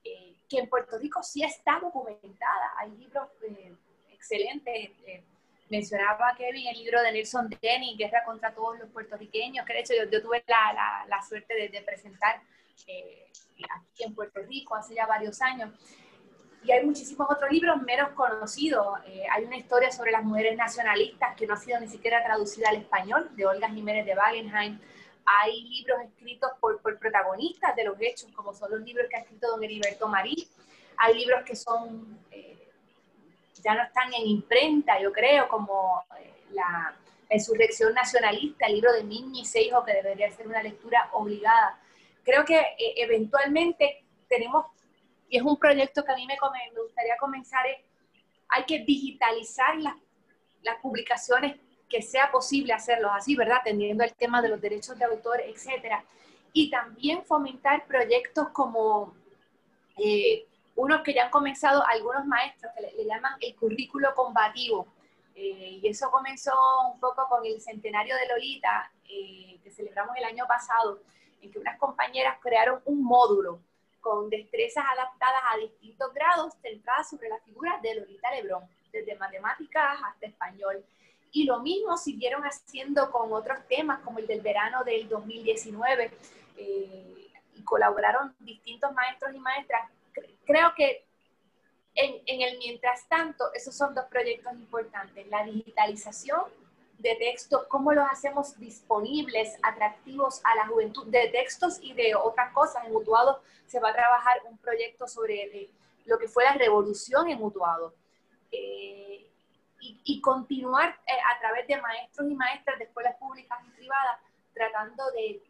[0.03, 2.73] eh, que en Puerto Rico sí está documentada.
[2.77, 3.73] Hay libros eh,
[4.09, 4.91] excelentes.
[5.71, 9.79] Eh, mencionaba Kevin el libro de Nelson Denny, Guerra contra todos los puertorriqueños, que de
[9.79, 12.41] hecho yo, tuve la, la, la, suerte de, de presentar
[12.77, 15.71] aquí en Puerto Rico hace ya varios años.
[16.63, 18.99] Y hay muchísimos otros libros menos conocidos.
[19.31, 22.75] hay una historia sobre las mujeres nacionalistas que no ha sido ni siquiera traducida al
[22.75, 24.79] español, de Olga Jiménez de Wagenheim
[25.25, 29.19] hay libros escritos por, por, protagonistas de los hechos, como son los libros que ha
[29.19, 30.47] escrito don Heriberto Marí.
[30.97, 32.60] Hay libros que son, eh,
[33.63, 36.95] ya no están en imprenta, yo creo, como eh, la
[37.29, 41.79] Insurrección Nacionalista, el libro de Mimi Seijo, que debería ser una lectura obligada.
[42.23, 44.65] Creo que eh, eventualmente tenemos,
[45.29, 46.37] y es un proyecto que a mí me,
[46.75, 47.77] me gustaría comenzar, es,
[48.49, 49.95] hay que digitalizar las,
[50.61, 51.57] las publicaciones
[51.89, 53.57] que sea posible hacerlo así, ¿verdad?
[53.61, 56.03] Atendiendo el tema de los derechos de autor, etcétera.
[56.53, 59.13] Y también fomentar proyectos como
[59.97, 60.45] eh,
[60.75, 64.87] unos que ya han comenzado algunos maestros, que le, llaman el currículo combativo.
[65.35, 66.53] Eh, y eso comenzó
[66.93, 70.99] un poco con el centenario de Lolita, eh, que celebramos el año pasado,
[71.41, 73.59] en que unas compañeras crearon un módulo
[74.01, 79.99] con destrezas adaptadas a distintos grados centradas sobre la figura de Lolita Lebrón, desde matemáticas
[80.05, 80.83] hasta español.
[81.31, 86.11] Y lo mismo siguieron haciendo con otros temas, como el del verano del 2019,
[86.57, 89.89] eh, y colaboraron distintos maestros y maestras.
[90.45, 91.05] Creo que
[91.95, 96.41] en, en, el mientras tanto, esos son dos proyectos importantes, la digitalización
[96.99, 102.53] de textos, cómo los hacemos disponibles, atractivos a la juventud, de textos y de otras
[102.53, 102.85] cosas.
[102.85, 105.69] En Mutuado se va a trabajar un proyecto sobre
[106.05, 107.93] lo que fue la revolución en Mutuado.
[108.51, 109.27] Eh,
[109.83, 114.19] y, continuar eh, a través de maestros y maestras de escuelas públicas y privadas
[114.53, 115.41] tratando de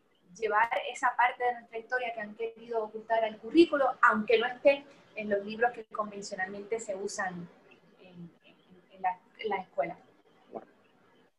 [0.42, 4.84] llevar esa parte de nuestra historia que han querido ocultar al currículo, aunque no esté
[5.16, 7.48] en los libros que convencionalmente se usan
[8.02, 8.30] en,
[8.92, 9.98] en, la, en escuela.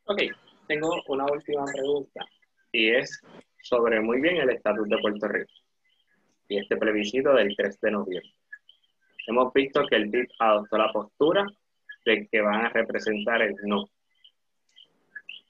[0.07, 0.23] Ok,
[0.69, 2.25] tengo una última pregunta
[2.71, 3.21] y es
[3.61, 5.53] sobre muy bien el estatus de Puerto Rico
[6.49, 8.35] y este plebiscito del 3 de noviembre.
[9.27, 11.47] Hemos visto que el PIB adoptó la postura
[12.05, 13.89] de que van a representar el no.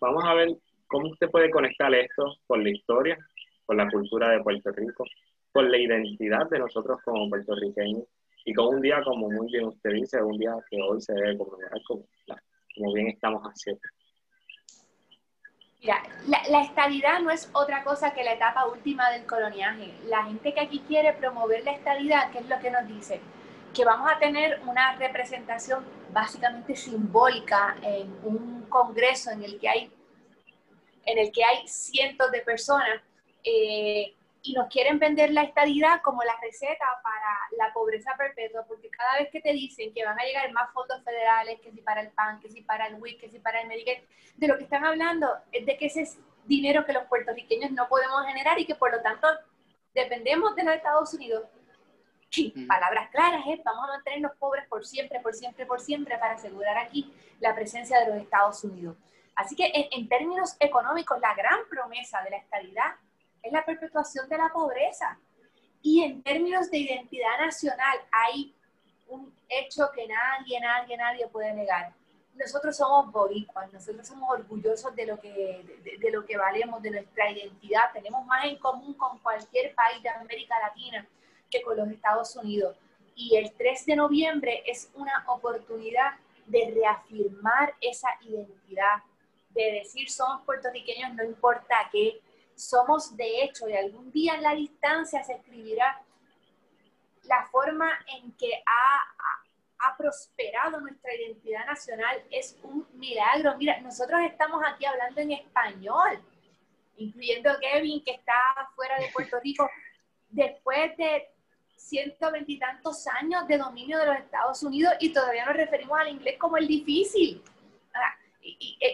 [0.00, 0.48] Vamos a ver
[0.86, 3.18] cómo usted puede conectar esto con la historia,
[3.72, 5.04] con la cultura de Puerto Rico,
[5.50, 8.04] con la identidad de nosotros como puertorriqueños
[8.44, 11.38] y con un día, como muy bien usted dice, un día que hoy se debe
[11.38, 12.02] conmemorar como,
[12.74, 13.80] como bien estamos haciendo.
[15.80, 19.94] Mira, la, la, estadidad no es otra cosa que la etapa última del coloniaje.
[20.06, 23.20] La gente que aquí quiere promover la estadidad, ¿qué es lo que nos dice?
[23.74, 29.90] Que vamos a tener una representación básicamente simbólica en un congreso en el que hay,
[31.06, 33.00] en el que hay cientos de personas
[33.44, 34.14] eh,
[34.44, 39.18] y nos quieren vender la estadidad como la receta para la pobreza perpetua, porque cada
[39.18, 42.10] vez que te dicen que van a llegar más fondos federales, que si para el
[42.10, 44.04] PAN, que si para el WIC, que si para el Medicare,
[44.36, 47.88] de lo que están hablando es de que ese es dinero que los puertorriqueños no
[47.88, 49.28] podemos generar y que por lo tanto
[49.94, 51.44] dependemos de los Estados Unidos
[52.32, 53.60] Sí, palabras claras, ¿eh?
[53.62, 58.00] vamos a mantenernos pobres por siempre, por siempre, por siempre para asegurar aquí la presencia
[58.00, 58.96] de los Estados Unidos.
[59.34, 62.94] Así que en, términos económicos, la gran promesa de la estabilidad
[63.42, 65.18] es la perpetuación de la pobreza.
[65.82, 68.54] Y en términos de identidad nacional, hay
[69.08, 71.92] un hecho que nadie, nadie, nadie puede negar.
[72.34, 77.30] Nosotros somos boricuas, nosotros somos orgullosos de lo, que, de lo que valemos, de nuestra
[77.30, 77.92] identidad.
[77.92, 81.06] Tenemos más en común con cualquier país de América Latina
[81.50, 82.76] que con los Estados Unidos.
[83.14, 86.12] Y el 3 de noviembre es una oportunidad
[86.46, 89.02] de reafirmar esa identidad,
[89.50, 92.20] de decir somos puertorriqueños, no importa qué,
[92.68, 96.00] somos de hecho, y algún día en la distancia se escribirá
[97.24, 98.96] la forma en que ha,
[99.78, 103.56] ha, prosperado nuestra identidad nacional es un milagro.
[103.58, 106.20] Mira, nosotros estamos aquí hablando en español,
[106.96, 108.32] incluyendo Kevin, que está
[108.74, 109.68] fuera de Puerto Rico,
[110.30, 111.28] después de
[111.76, 116.38] ciento veintitantos años de dominio de los Estados Unidos y todavía nos referimos al inglés
[116.38, 117.42] como el difícil.
[117.94, 118.16] Ah,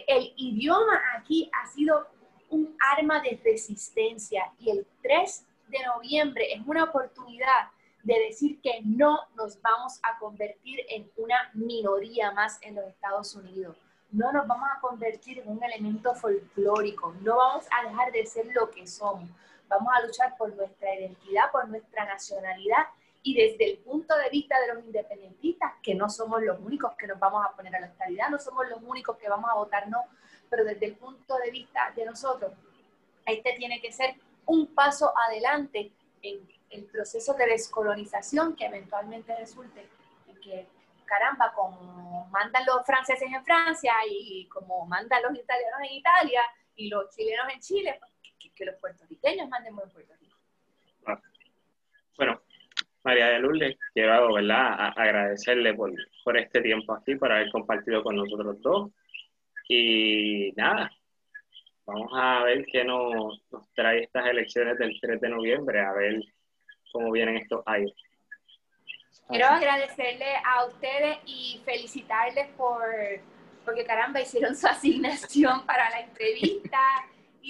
[0.07, 2.09] el idioma aquí ha sido
[2.51, 7.71] un arma de resistencia y el 3 de noviembre es una oportunidad
[8.03, 13.35] de decir que no nos vamos a convertir en una minoría más en los Estados
[13.35, 13.77] Unidos.
[14.11, 18.47] No nos vamos a convertir en un elemento folclórico, no vamos a dejar de ser
[18.55, 19.29] lo que somos.
[19.69, 22.87] Vamos a luchar por nuestra identidad, por nuestra nacionalidad
[23.29, 27.07] y desde el punto de vista de los independentistas, que no somos los únicos que
[27.07, 29.87] nos vamos a poner a la estabilidad, no somos los únicos que vamos a votar
[29.91, 30.03] no,
[30.49, 32.55] pero desde el punto de vista de nosotros,
[33.27, 34.15] este tiene que ser
[34.47, 39.87] un paso adelante en el proceso de descolonización que eventualmente resulte
[40.27, 40.67] en que,
[41.05, 46.41] caramba, como mandan los franceses en Francia y como mandan los italianos en Italia
[46.77, 48.01] y los chilenos en Chile,
[48.41, 50.39] que, que los puertorriqueños manden por Puerto Rico.
[52.17, 52.41] Bueno,
[53.05, 54.93] María de Lourdes, quiero ¿verdad?
[54.97, 55.93] agradecerle por,
[56.25, 58.91] por este tiempo aquí, por haber compartido con nosotros dos.
[59.69, 60.91] Y nada,
[61.87, 66.23] vamos a ver qué nos, nos, trae estas elecciones del 3 de noviembre, a ver
[66.93, 67.93] cómo vienen estos años.
[69.29, 72.83] Quiero agradecerle a ustedes y felicitarles por,
[73.65, 76.79] porque caramba, hicieron su asignación para la entrevista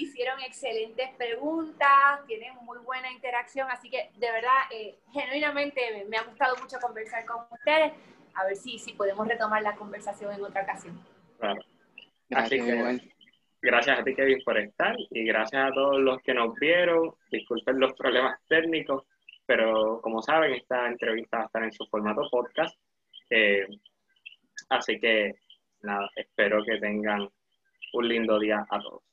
[0.03, 6.23] hicieron excelentes preguntas, tienen muy buena interacción, así que de verdad, eh, genuinamente me, ha
[6.23, 7.93] gustado mucho conversar con ustedes.
[8.35, 10.97] A ver si, si podemos retomar la conversación en otra ocasión.
[11.39, 11.61] Claro.
[12.31, 13.01] Así que,
[13.61, 17.13] gracias a ti, Kevin, por estar y gracias a todos los que nos vieron.
[17.31, 19.03] Disculpen los problemas técnicos,
[19.45, 22.79] pero como saben, esta entrevista va a estar en su formato podcast.
[23.29, 23.67] Eh,
[24.69, 25.33] así que,
[25.81, 27.27] nada, espero que tengan
[27.93, 29.08] un lindo día a todos.